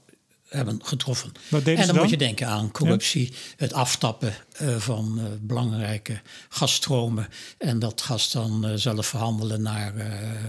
[0.49, 1.33] hebben getroffen.
[1.65, 4.35] en dan, moet je denken aan corruptie, het aftappen
[4.79, 7.29] van uh, belangrijke gasstromen.
[7.59, 9.93] En dat gas dan uh, zelf verhandelen naar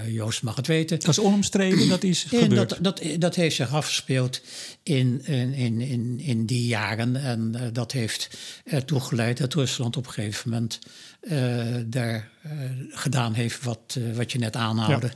[0.08, 1.00] Joost mag het weten.
[1.00, 2.70] Dat is onomstreden, dat is gebeurd.
[2.70, 4.42] Dat, dat, dat heeft zich afgespeeld
[4.84, 7.16] in, in, in, in, die jaren.
[7.16, 10.80] En dat heeft ertoe geleid dat Rusland op een gegeven moment
[11.86, 12.30] daar
[12.90, 15.12] gedaan heeft wat, wat je net aanhaalde.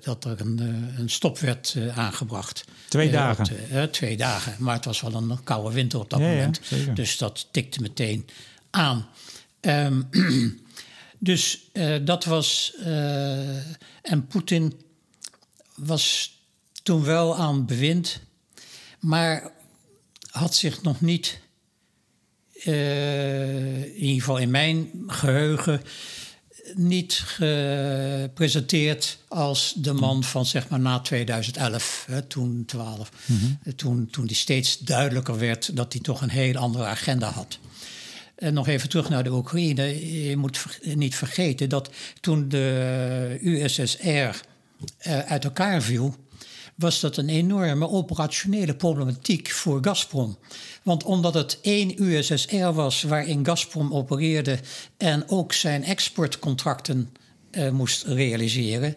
[0.00, 0.58] dat er een,
[0.98, 2.64] een stop werd aangebracht.
[2.88, 3.46] Twee dagen.
[3.90, 4.54] twee dagen.
[4.58, 6.60] Maar het was wel een koude winter op dat moment.
[6.94, 7.89] dus dat tikte meteen
[8.70, 9.08] aan.
[9.60, 10.08] Um,
[11.18, 12.74] dus uh, dat was.
[12.78, 13.56] Uh,
[14.02, 14.80] en Poetin
[15.74, 16.38] was
[16.82, 18.20] toen wel aan bewind,
[19.00, 19.52] maar
[20.30, 21.38] had zich nog niet.
[22.64, 25.82] Uh, in ieder geval in mijn geheugen
[26.74, 33.10] niet gepresenteerd als de man van zeg maar na 2011, hè, toen 12.
[33.26, 33.74] Mhm.
[33.76, 37.58] toen, toen die steeds duidelijker werd dat hij toch een heel andere agenda had.
[38.40, 40.12] En nog even terug naar de Oekraïne.
[40.28, 44.08] Je moet niet vergeten dat toen de USSR
[44.98, 46.14] eh, uit elkaar viel,
[46.74, 50.38] was dat een enorme operationele problematiek voor Gazprom.
[50.82, 54.58] Want omdat het één USSR was waarin Gazprom opereerde
[54.96, 57.10] en ook zijn exportcontracten
[57.50, 58.96] uh, moest realiseren,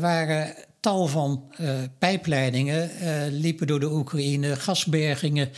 [0.00, 2.90] waren tal van uh, pijpleidingen
[3.30, 5.50] liepen door de Oekraïne, gasbergingen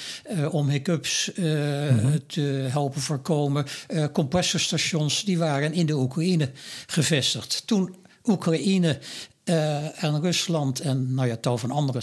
[0.50, 3.66] om hiccups mm te helpen voorkomen,
[4.12, 6.50] compressorstations die waren in de Oekraïne
[6.86, 7.66] gevestigd.
[7.66, 8.98] Toen Oekraïne
[9.94, 12.00] en Rusland en nou ja, tal van andere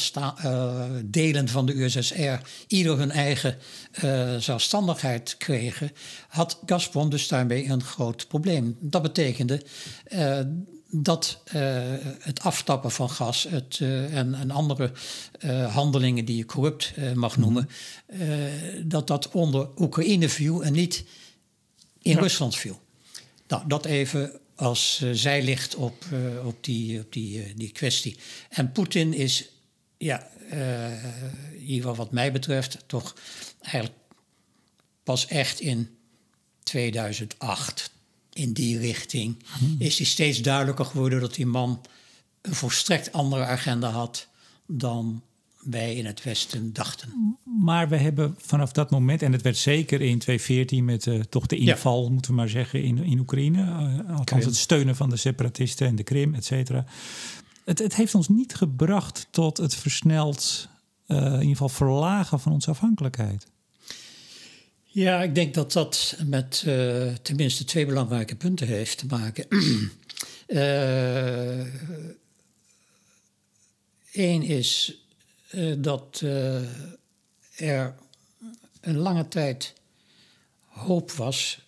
[1.06, 3.58] delen van de USSR ieder hun eigen
[4.40, 5.92] zelfstandigheid kregen,
[6.28, 8.78] had Gazprom dus daarmee een groot probleem.
[8.80, 9.62] Dat betekende
[10.92, 11.42] dat
[12.20, 14.92] het aftappen van gas het, en, en, andere
[15.70, 17.70] handelingen die je corrupt mag noemen,
[18.84, 21.04] dat dat onder Oekraïne viel en niet
[22.02, 22.82] in Rusland viel.
[23.48, 26.06] Nou, dat even als zijlicht op,
[26.44, 28.18] op, die, op die, die kwestie.
[28.50, 29.50] En Poetin is,
[29.98, 30.28] ja,
[31.82, 33.16] geval wat mij betreft, toch
[33.62, 33.96] eigenlijk
[35.04, 35.98] pas echt in
[36.64, 37.92] 2008
[38.34, 39.36] in die richting.
[39.60, 39.76] Hmm.
[39.80, 41.82] Is hij steeds duidelijker geworden dat die man
[42.42, 44.28] een volstrekt andere agenda had
[44.68, 45.22] dan
[45.64, 47.38] wij in het Westen dachten.
[47.44, 51.46] Maar we hebben vanaf dat moment, en het werd zeker in 2014 met uh, toch
[51.46, 53.62] de inval, moeten we maar zeggen, in, in Oekraïne.
[54.08, 56.86] Uh, althans het steunen van de separatisten en de Krim, et cetera.
[57.66, 60.70] Het, het heeft ons niet gebracht tot het versneld,
[61.08, 63.48] uh, in ieder geval verlagen van onze afhankelijkheid.
[64.94, 66.66] Ja, ik denk dat dat met
[67.22, 69.46] tenminste twee belangrijke punten heeft te maken.
[74.12, 75.02] Eén is
[75.52, 76.24] uh, dat
[77.56, 77.96] er
[78.82, 79.74] een lange tijd
[80.68, 81.60] hoop was,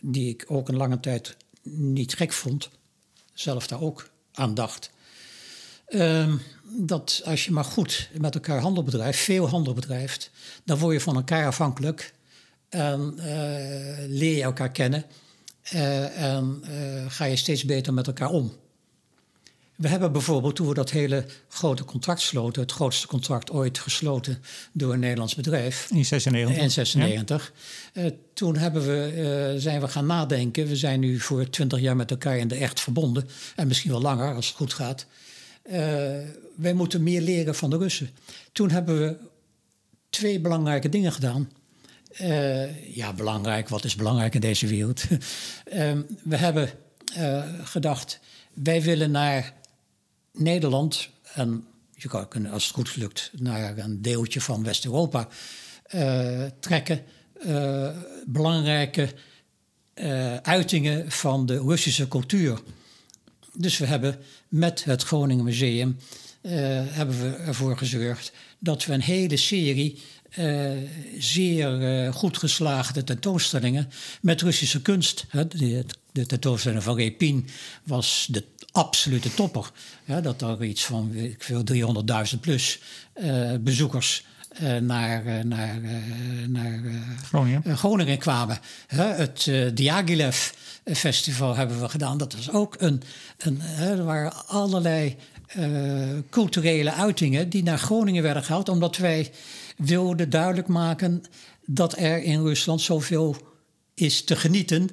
[0.00, 2.70] die ik ook een lange tijd niet gek vond,
[3.34, 4.90] zelf daar ook aan dacht.
[5.88, 6.34] Uh,
[6.64, 10.30] dat als je maar goed met elkaar handel bedrijft, veel handel bedrijft,
[10.64, 12.12] dan word je van elkaar afhankelijk
[12.72, 13.24] en uh,
[14.08, 15.04] leer je elkaar kennen
[16.16, 16.62] en
[17.08, 18.52] ga je steeds beter met elkaar om.
[19.82, 24.42] We hebben bijvoorbeeld, toen we dat hele grote contract sloten, het grootste contract ooit gesloten
[24.72, 25.90] door een Nederlands bedrijf.
[25.90, 26.62] In 96.
[26.62, 27.52] In 96.
[27.94, 29.12] Uh, toen hebben we,
[29.54, 30.66] uh, zijn we gaan nadenken.
[30.66, 33.28] We zijn nu voor twintig jaar met elkaar in de echt verbonden.
[33.56, 35.06] En misschien wel langer als het goed gaat.
[35.66, 35.74] Uh,
[36.54, 38.10] wij moeten meer leren van de Russen.
[38.52, 39.16] Toen hebben we
[40.10, 41.50] twee belangrijke dingen gedaan.
[42.94, 43.68] Ja, belangrijk.
[43.68, 45.04] Wat is belangrijk in deze wereld?
[46.22, 46.70] we hebben
[47.62, 48.20] gedacht,
[48.52, 49.54] wij willen naar
[50.32, 55.28] Nederland, en je kan als het goed lukt, naar een deeltje van West-Europa
[55.94, 57.02] uh, trekken.
[58.26, 59.08] Belangrijke
[60.42, 62.60] uitingen van de Russische cultuur.
[63.56, 65.96] Dus we hebben met het Groningen Museum
[66.88, 69.98] hebben we ervoor gezorgd dat we een hele serie
[71.18, 73.90] zeer goed geslaagde tentoonstellingen
[74.20, 75.24] met Russische kunst.
[75.28, 77.46] Hè, de, de tentoonstelling van Repin
[77.82, 79.70] was de absolute topper.
[80.22, 81.62] Dat er iets van veel
[82.34, 82.80] 300.000 plus
[83.60, 84.24] bezoekers
[84.80, 85.80] naar, uh, naar,
[86.48, 86.80] naar
[87.22, 87.76] Groningen.
[87.76, 88.18] Groningen.
[88.18, 88.58] kwamen.
[88.86, 90.50] het Diaghilev
[90.84, 92.18] Festival hebben we gedaan.
[92.18, 93.02] Dat was ook een.
[93.38, 95.16] een er waren allerlei
[96.30, 99.30] culturele uitingen die naar Groningen werden gehaald, omdat wij
[99.76, 101.22] wilden duidelijk maken
[101.66, 103.36] dat er in Rusland zoveel
[103.94, 104.90] is te genieten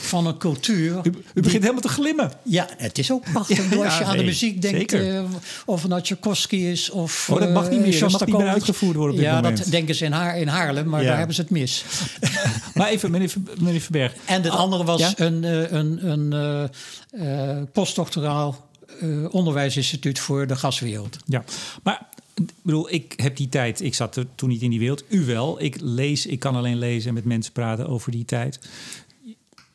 [0.00, 1.00] van een cultuur.
[1.02, 2.32] U, u begint helemaal te glimmen.
[2.42, 3.76] Ja, het is ook prachtig.
[3.78, 5.22] als je aan de muziek denkt, uh,
[5.66, 7.30] of het Tchaikovsky is of.
[7.30, 8.00] Oh, dat mag niet meer.
[8.00, 9.14] Dat mag niet meer uitgevoerd worden.
[9.14, 9.56] Op dit ja, moment.
[9.58, 11.84] dat denken ze in, Haar, in Haarlem, maar daar hebben ze het mis.
[12.74, 14.14] maar even, meneer, meneer Verberg.
[14.24, 16.70] En het ah, andere was een, een, een, een
[17.12, 18.70] uh, postdoctoraal
[19.30, 21.16] onderwijsinstituut voor de gaswereld.
[21.24, 21.44] Ja,
[21.82, 25.04] maar ik bedoel, ik heb die tijd, ik zat er toen niet in die wereld.
[25.08, 25.62] U wel.
[25.62, 28.58] Ik lees, ik kan alleen lezen en met mensen praten over die tijd.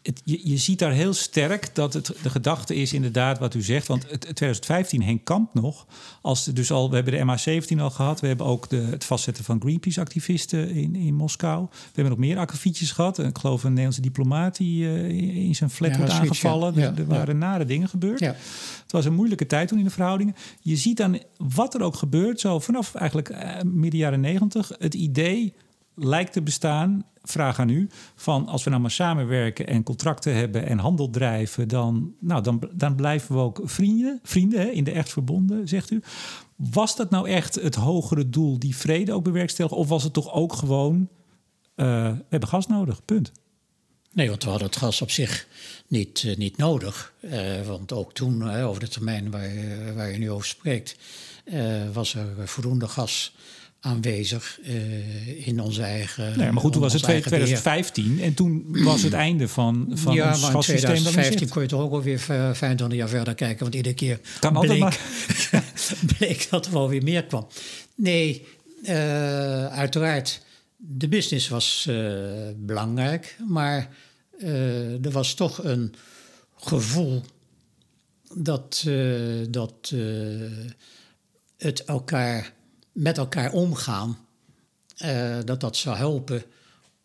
[0.08, 3.62] Het, je, je, ziet daar heel sterk dat het de gedachte is inderdaad wat u
[3.62, 3.88] zegt.
[3.88, 5.86] Want het, 2015 Henk Kamp nog.
[6.22, 8.20] Als dus al, we hebben de MH17 al gehad.
[8.20, 11.68] We hebben ook de, het vastzetten van Greenpeace-activisten in, in Moskou.
[11.70, 13.20] We hebben nog meer akkefietjes gehad.
[13.20, 16.74] Ik geloof een Nederlandse diplomaat die uh, in zijn flat ja, wordt aangevallen.
[16.76, 16.94] Ja.
[16.96, 18.20] Er, waren nare dingen gebeurd.
[18.20, 20.36] Het was een moeilijke tijd toen in de verhoudingen.
[20.62, 24.94] Je ziet dan wat er ook gebeurt, zo vanaf eigenlijk uh, midden jaren negentig, het
[24.94, 25.54] idee
[26.00, 30.66] lijkt te bestaan, vraag aan u, van als we nou maar samenwerken en contracten hebben
[30.66, 34.92] en handel drijven, dan, nou, dan, dan blijven we ook vrienden, vrienden hè, in de
[34.92, 36.02] echt verbonden, zegt u.
[36.56, 40.34] Was dat nou echt het hogere doel, die vrede ook bewerkstelligen, of was het toch
[40.34, 41.10] ook gewoon,
[41.76, 43.32] uh, we hebben gas nodig, punt?
[44.14, 45.48] Nee, want we hadden het gas op zich
[45.88, 47.14] niet, uh, niet nodig.
[47.22, 49.50] Uh, want ook toen, over de termijn waar,
[49.96, 50.98] waar je nu over spreekt,
[51.94, 53.36] was er voldoende gas
[53.80, 56.38] aanwezig uh, in onze eigen.
[56.38, 60.30] Nee, maar goed, toen was het 2015 en toen was het einde van, van ja,
[60.32, 63.96] ons maar in 2015 kon je toch ook alweer 25 jaar verder kijken, want iedere
[63.96, 65.00] keer kan bleek, maar.
[66.18, 67.48] bleek dat er wel weer meer kwam.
[67.96, 68.46] Nee,
[68.84, 70.42] uh, uiteraard,
[70.78, 71.96] de business was uh,
[72.56, 73.90] belangrijk, maar
[75.02, 75.94] er was toch een
[76.56, 77.24] gevoel
[78.34, 78.88] dat,
[79.50, 79.94] dat
[81.58, 82.54] het elkaar
[82.98, 84.18] met elkaar omgaan,
[85.06, 86.44] uh, dat dat zou helpen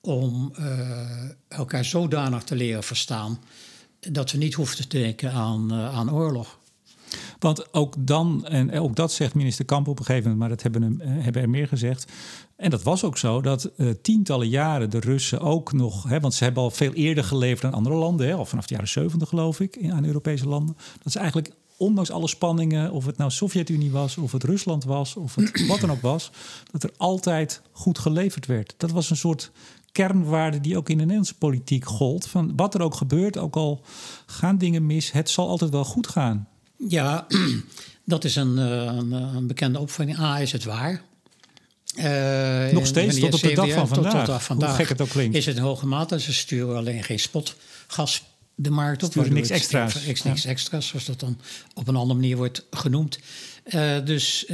[0.01, 1.01] om uh,
[1.49, 3.41] elkaar zodanig te leren verstaan
[4.01, 6.59] dat we niet hoefden te denken aan, uh, aan oorlog.
[7.39, 10.63] Want ook dan, en ook dat zegt minister Kamp op een gegeven moment, maar dat
[10.63, 12.13] hebben, hebben er meer gezegd.
[12.57, 13.71] En dat was ook zo, dat
[14.03, 17.75] tientallen jaren de Russen ook nog, hè, want ze hebben al veel eerder geleverd dan
[17.75, 20.77] andere landen, hè, al vanaf de jaren 70 geloof ik, in, aan Europese landen.
[21.03, 25.17] Dat ze eigenlijk ondanks alle spanningen, of het nou Sovjet-Unie was, of het Rusland was,
[25.17, 26.31] of het wat dan ook was,
[26.71, 28.75] dat er altijd goed geleverd werd.
[28.77, 29.51] Dat was een soort
[29.93, 32.27] kernwaarde die ook in de Nederlandse politiek gold.
[32.27, 33.81] Van wat er ook gebeurt, ook al
[34.27, 36.49] gaan dingen mis, het zal altijd wel goed gaan.
[36.89, 37.27] Ja,
[38.05, 40.19] dat is een, eh, een, een bekende opvatting.
[40.19, 41.03] A, is het waar.
[41.97, 44.25] Uh, Nog steeds, tot op de dag van vandaag.
[44.25, 44.69] Tot, vandaag.
[44.69, 45.37] Hoe gek het ook klinkt.
[45.37, 46.21] Is het in hoge mate.
[46.21, 48.23] Ze sturen alleen geen spotgas
[48.63, 49.15] de markt op.
[49.15, 50.07] niks extra's.
[50.07, 51.39] Niks, niks extra's, zoals dat dan
[51.75, 53.19] op een andere manier wordt genoemd.
[53.65, 54.49] Uh, dus uh,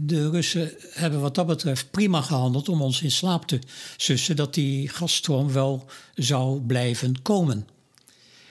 [0.00, 3.58] de Russen hebben wat dat betreft prima gehandeld om ons in slaap te
[3.96, 7.68] sussen dat die gasstroom wel zou blijven komen.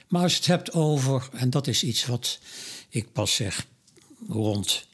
[0.08, 2.40] Maar als je het hebt over, en dat is iets wat
[2.90, 3.66] ik pas zeg
[4.30, 4.88] rond,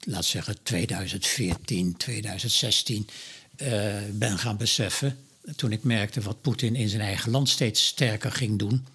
[0.00, 3.08] laat zeggen 2014, 2016
[3.56, 5.18] uh, ben gaan beseffen
[5.56, 8.86] toen ik merkte wat Poetin in zijn eigen land steeds sterker ging doen,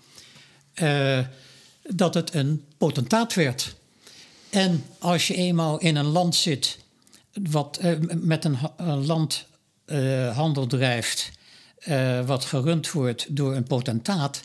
[0.81, 1.19] uh,
[1.83, 3.75] dat het een potentaat werd.
[4.49, 6.77] En als je eenmaal in een land zit,
[7.49, 9.45] wat uh, met een, een land
[9.85, 11.31] uh, handel drijft,
[12.25, 14.41] wat gerund wordt door een potentaat,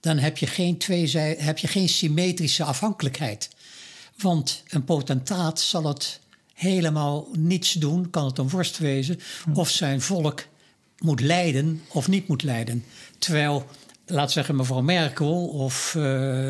[0.00, 3.50] dan heb je geen, tweezij, heb je geen symmetrische afhankelijkheid.
[4.16, 6.20] Want een potentaat zal het
[6.54, 9.20] helemaal niets doen, kan het een vorst wezen,
[9.54, 10.44] of zijn volk
[11.02, 12.84] moet leiden of niet moet leiden.
[13.18, 13.66] Terwijl,
[14.06, 16.02] laat zeggen mevrouw Merkel of uh,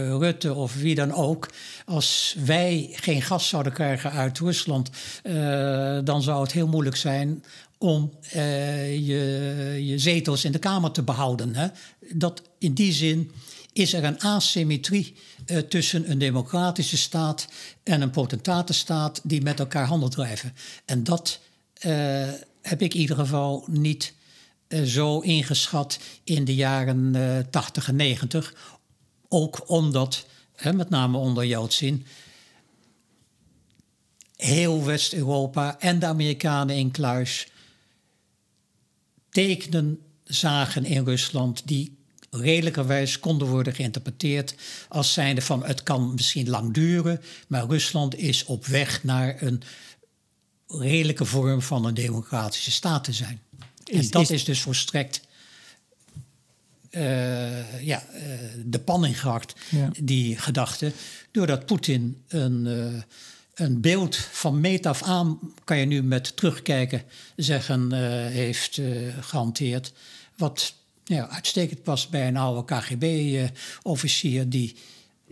[0.08, 1.48] Rutte of wie dan ook,
[1.86, 4.90] als wij geen gas zouden krijgen uit Rusland,
[5.22, 7.44] uh, dan zou het heel moeilijk zijn
[7.78, 11.54] om uh, je, je zetels in de Kamer te behouden.
[11.54, 11.66] Hè?
[12.12, 13.30] Dat in die zin
[13.72, 15.14] is er een asymmetrie
[15.68, 17.48] tussen een democratische staat
[17.82, 20.54] en een potentatenstaat die met elkaar handel drijven.
[20.84, 21.40] En dat
[22.62, 24.21] heb ik in ieder geval niet eh,
[24.84, 28.54] zo ingeschat in de jaren 80 eh, en 90.
[29.28, 32.06] Ook omdat, hè, met name onder Jeltsin,
[34.36, 37.48] heel West-Europa en de Amerikanen in kluis
[39.30, 41.96] tekenen zagen in Rusland die
[42.30, 44.54] redelijkerwijs konden worden geïnterpreteerd
[44.88, 49.62] als zijnde van het kan misschien lang duren, maar Rusland is op weg naar een
[50.66, 53.40] redelijke vorm van een democratische staat te zijn
[53.84, 55.20] en dat is, dus volstrekt
[56.90, 58.22] uh, ja, uh,
[58.64, 59.90] de pan ingehaakt, ja.
[60.02, 60.92] die gedachte.
[61.30, 63.00] Doordat Poetin een, uh,
[63.54, 67.02] een beeld van meet af aan, kan je nu met terugkijken
[67.36, 67.92] zeggen,
[68.28, 68.80] heeft
[69.20, 69.92] gehanteerd.
[70.36, 70.74] Wat
[71.04, 74.76] ja, uitstekend past bij een oude KGB-officier die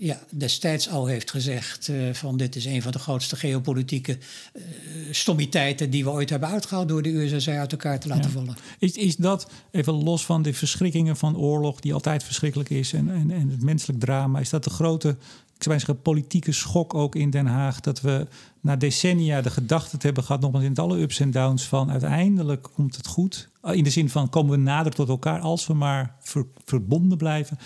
[0.00, 4.18] ja, destijds al heeft gezegd uh, van dit is een van de grootste geopolitieke
[4.52, 4.62] uh,
[5.10, 8.56] stommiteiten die we ooit hebben uitgehaald door de USA uit elkaar te laten vallen.
[8.78, 13.10] Is, is dat, even los van de verschrikkingen van oorlog, die altijd verschrikkelijk is, en,
[13.10, 15.16] en, en het menselijk drama, is dat de grote
[15.56, 17.80] ik zou zeggen, politieke schok ook in Den Haag.
[17.80, 18.26] Dat we
[18.60, 22.96] na decennia de gedachte hebben gehad, nogmaals in alle ups en downs, van uiteindelijk komt
[22.96, 23.48] het goed.
[23.62, 26.16] In de zin van komen we nader tot elkaar als we maar
[26.64, 27.58] verbonden blijven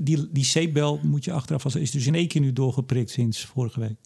[0.00, 3.44] die, die zeepbel moet je achteraf als is dus in één keer nu doorgeprikt sinds
[3.44, 3.96] vorige week.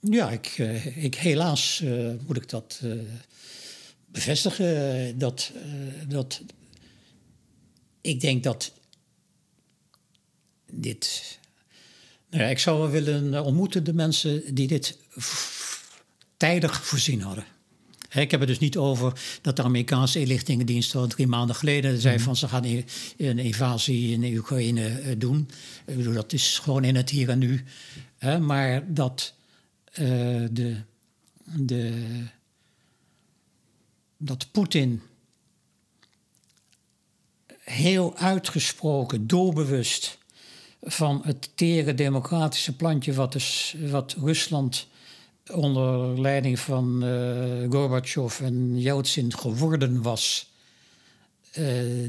[0.00, 3.02] Ja, ik, uh, ik helaas uh, moet ik dat uh,
[4.06, 5.18] bevestigen.
[5.18, 5.52] Dat,
[6.08, 6.42] dat
[8.00, 8.72] ik denk dat
[10.72, 11.38] dit.
[12.30, 14.98] Nou ja, ik zou wel willen ontmoeten de mensen die dit
[16.36, 17.44] tijdig voorzien hadden.
[18.22, 22.14] Ik heb het dus niet over dat de Amerikaanse inlichtingendienst al drie maanden geleden zei
[22.14, 22.24] mhm.
[22.24, 22.64] van ze gaan
[23.16, 25.48] een invasie in Oekraïne eh, doen.
[25.86, 27.64] Ik bedoel, dat is gewoon in het hier en nu.
[28.40, 29.34] Maar dat
[29.92, 30.76] uh, de,
[31.44, 31.92] de,
[34.16, 35.02] dat Poetin
[37.60, 40.18] heel uitgesproken, doelbewust
[40.82, 44.86] van het tere democratische plantje wat, is, wat Rusland
[45.52, 50.52] onder leiding van uh, Gorbachev en Yeltsin geworden was,
[51.48, 51.54] uh,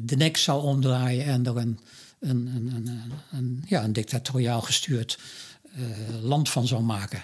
[0.03, 1.79] de nek zou omdraaien en er een,
[2.19, 5.19] een, een, een ja, een dictatoriaal gestuurd
[5.77, 7.21] uh, land van zou maken.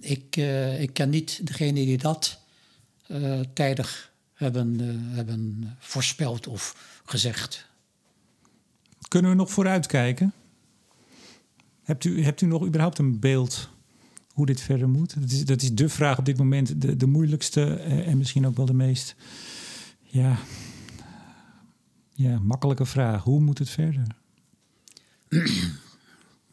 [0.00, 0.36] ik,
[0.78, 2.38] ik ken niet degene die dat
[3.52, 4.78] tijdig hebben,
[5.14, 7.66] hebben voorspeld of gezegd.
[9.08, 10.32] Kunnen we nog vooruitkijken?
[11.82, 13.68] Hebt u, hebt u nog überhaupt een beeld
[14.34, 15.20] hoe dit verder moet?
[15.20, 18.46] Dat is, dat is de vraag op dit moment, de, de moeilijkste eh, en misschien
[18.46, 19.14] ook wel de meest
[20.00, 20.38] ja,
[22.12, 23.22] ja, makkelijke vraag.
[23.22, 24.06] Hoe moet het verder?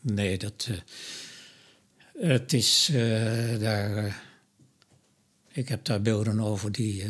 [0.02, 0.70] Nee, dat.
[0.70, 0.78] Uh,
[2.30, 4.06] het is uh, daar.
[4.06, 4.14] Uh,
[5.52, 7.04] ik heb daar beelden over die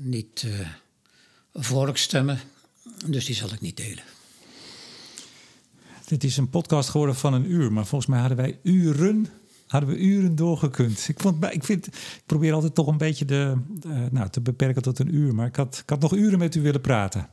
[0.00, 0.46] niet
[1.54, 2.40] vrolijk stemmen.
[3.06, 4.04] Dus die zal ik niet delen.
[6.06, 9.26] Dit is een podcast geworden van een uur, maar volgens mij hadden wij uren
[9.70, 11.08] hadden we uren doorgekund.
[11.08, 13.56] Ik, vond, ik, vind, ik probeer altijd toch een beetje de,
[14.10, 15.34] nou, te beperken tot een uur.
[15.34, 17.28] Maar ik had, ik had nog uren met u willen praten.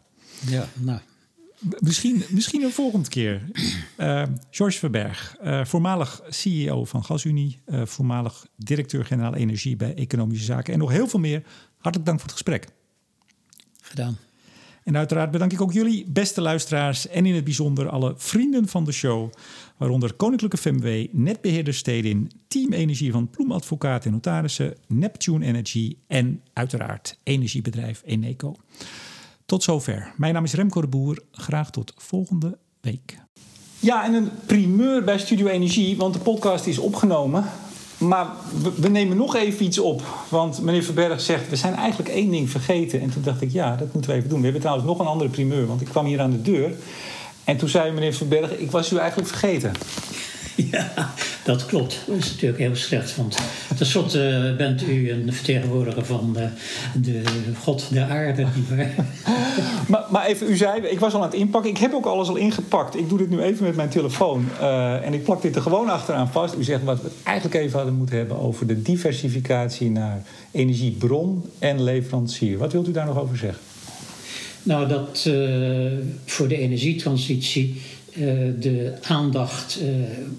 [0.47, 0.99] Ja, nou.
[1.79, 3.41] Misschien, misschien een volgende keer.
[3.97, 10.73] Uh, George Verberg, uh, voormalig CEO van GasUnie, uh, voormalig directeur-generaal energie bij Economische Zaken
[10.73, 11.43] en nog heel veel meer.
[11.77, 12.67] Hartelijk dank voor het gesprek.
[13.81, 14.17] Gedaan.
[14.88, 18.83] En uiteraard bedank ik ook jullie, beste luisteraars, en in het bijzonder alle vrienden van
[18.83, 19.31] de show,
[19.77, 27.19] waaronder Koninklijke FMW, Netbeheerder Stedin, Team Energie van Ploemadvocaat en Notarissen, Neptune Energy en uiteraard
[27.23, 28.55] energiebedrijf Eneco.
[29.45, 30.13] Tot zover.
[30.17, 31.23] Mijn naam is Remco de Boer.
[31.31, 33.17] Graag tot volgende week.
[33.79, 37.45] Ja, en een primeur bij Studio Energie, want de podcast is opgenomen.
[37.97, 38.27] Maar
[38.75, 40.03] we, nemen nog even iets op.
[40.29, 43.01] Want meneer Verberg zegt, we zijn eigenlijk één ding vergeten.
[43.01, 44.37] En toen dacht ik, ja, dat moeten we even doen.
[44.37, 46.71] We hebben trouwens nog een andere primeur, want ik kwam hier aan de deur.
[47.43, 49.71] En toen zei meneer Verberg, ik was u eigenlijk vergeten.
[50.71, 51.99] Ja, dat klopt.
[52.07, 53.15] Dat is natuurlijk heel slecht.
[53.15, 53.37] Want
[53.77, 56.49] tenslotte bent u een vertegenwoordiger van de,
[57.01, 57.23] de
[57.61, 58.45] God der aarde.
[59.87, 61.71] maar, maar even, u zei, ik was al aan het inpakken.
[61.71, 62.95] Ik heb ook alles al ingepakt.
[62.95, 64.49] Ik doe dit nu even met mijn telefoon.
[64.59, 66.55] Uh, en ik plak dit er gewoon achteraan vast.
[66.55, 71.83] U zegt wat we eigenlijk even hadden moeten hebben over de diversificatie naar energiebron en
[71.83, 72.57] leverancier.
[72.57, 73.61] Wat wilt u daar nog over zeggen?
[74.63, 75.91] Nou, dat uh,
[76.25, 77.81] voor de energietransitie
[78.59, 79.88] de aandacht uh,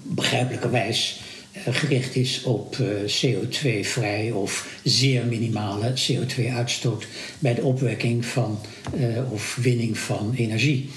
[0.03, 1.21] begrijpelijkerwijs
[1.51, 7.07] gericht is op CO2-vrij of zeer minimale CO2-uitstoot
[7.39, 8.59] bij de opwekking van
[9.31, 10.89] of winning van energie.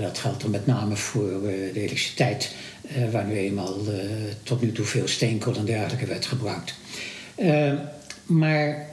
[0.00, 2.54] dat geldt dan met name voor de elektriciteit,
[3.10, 3.76] waar nu eenmaal
[4.42, 6.74] tot nu toe veel steenkool en dergelijke werd gebruikt.
[8.26, 8.86] maar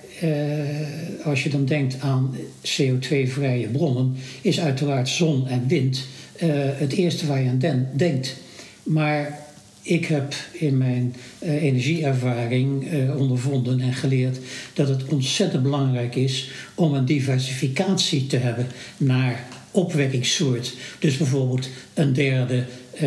[1.24, 6.06] als je dan denkt aan CO2-vrije bronnen, is uiteraard zon en wind
[6.44, 8.36] uh, het eerste waar je aan denkt.
[8.84, 9.40] Maar
[9.82, 12.86] ik heb in mijn uh, energieervaring
[13.18, 14.38] ondervonden en geleerd
[14.74, 18.68] dat het ontzettend belangrijk is om een diversificatie te hebben
[18.98, 20.74] naar opwekkingssoort.
[21.00, 22.66] Dus bijvoorbeeld een derde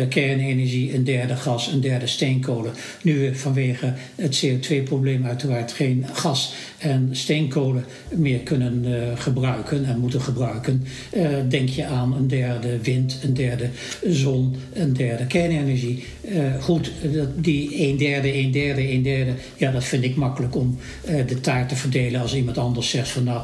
[0.09, 2.73] kernenergie, een derde gas, een derde steenkolen.
[3.01, 8.85] Nu we vanwege het CO2-probleem uiteraard geen gas en steenkolen meer kunnen
[9.17, 10.83] gebruiken en moeten gebruiken,
[11.49, 13.69] denk je aan een derde wind, een derde
[14.07, 16.03] zon, een derde kernenergie.
[16.59, 16.91] goed,
[17.35, 20.77] die een derde, een derde, een derde, ja, dat vind ik makkelijk om
[21.27, 23.41] de taart te verdelen als iemand anders zegt van nou,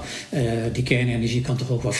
[0.74, 1.98] die kernenergie kan toch ook wel 15%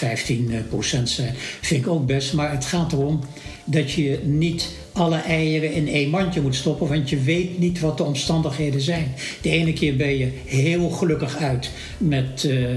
[1.04, 1.34] zijn.
[1.62, 3.20] Vind ik ook best, maar het gaat erom
[3.66, 4.70] dat je niet
[5.02, 9.14] alle eieren in één mandje moet stoppen, want je weet niet wat de omstandigheden zijn.
[9.42, 12.68] De ene keer ben je heel gelukkig uit met uh,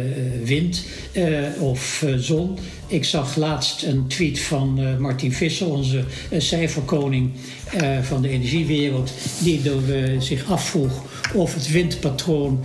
[0.45, 2.59] wind uh, of uh, zon.
[2.87, 6.05] Ik zag laatst een tweet van Martin Visser, onze
[6.39, 7.31] cijferkoning
[8.03, 9.13] van de energiewereld,
[9.43, 9.61] die
[10.19, 11.03] zich afvroeg
[11.35, 12.61] of het windpatroon,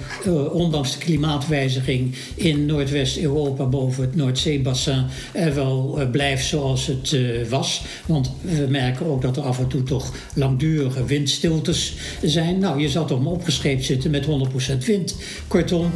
[0.52, 5.06] ondanks de klimaatwijziging in Noordwest-Europa boven het Noordzeebassin,
[5.54, 7.18] wel blijft zoals het
[7.50, 7.82] was.
[8.06, 12.60] Want we merken ook dat er af en toe toch langdurige windstiltes zijn.
[12.60, 15.16] Nou, je zal toch maar opgescheept zitten met 100% wind.
[15.48, 15.92] Kortom,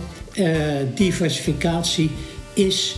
[0.95, 2.09] diversificatie
[2.53, 2.95] is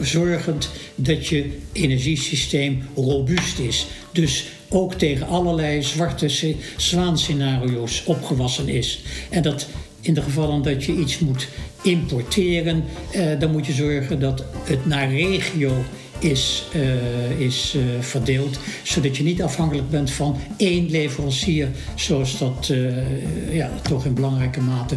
[0.00, 3.86] zorgend dat je energiesysteem robuust is.
[4.12, 9.02] Dus ook tegen allerlei zwarte zwaanscenario's opgewassen is.
[9.30, 9.66] En dat
[10.00, 11.48] in de gevallen dat je iets moet
[11.82, 15.84] importeren, eh, dan moet je zorgen dat het naar regio
[16.20, 22.68] is, uh, is uh, verdeeld, zodat je niet afhankelijk bent van één leverancier, zoals dat
[22.72, 24.96] uh, ja, toch in belangrijke mate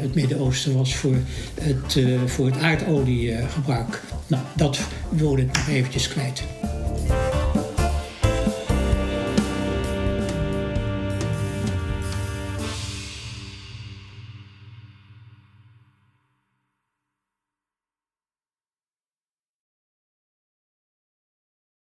[0.00, 1.16] het Midden-Oosten was voor
[1.60, 4.02] het, voor het aardoliegebruik.
[4.26, 6.42] Nou, dat wilde ik nog eventjes kwijt.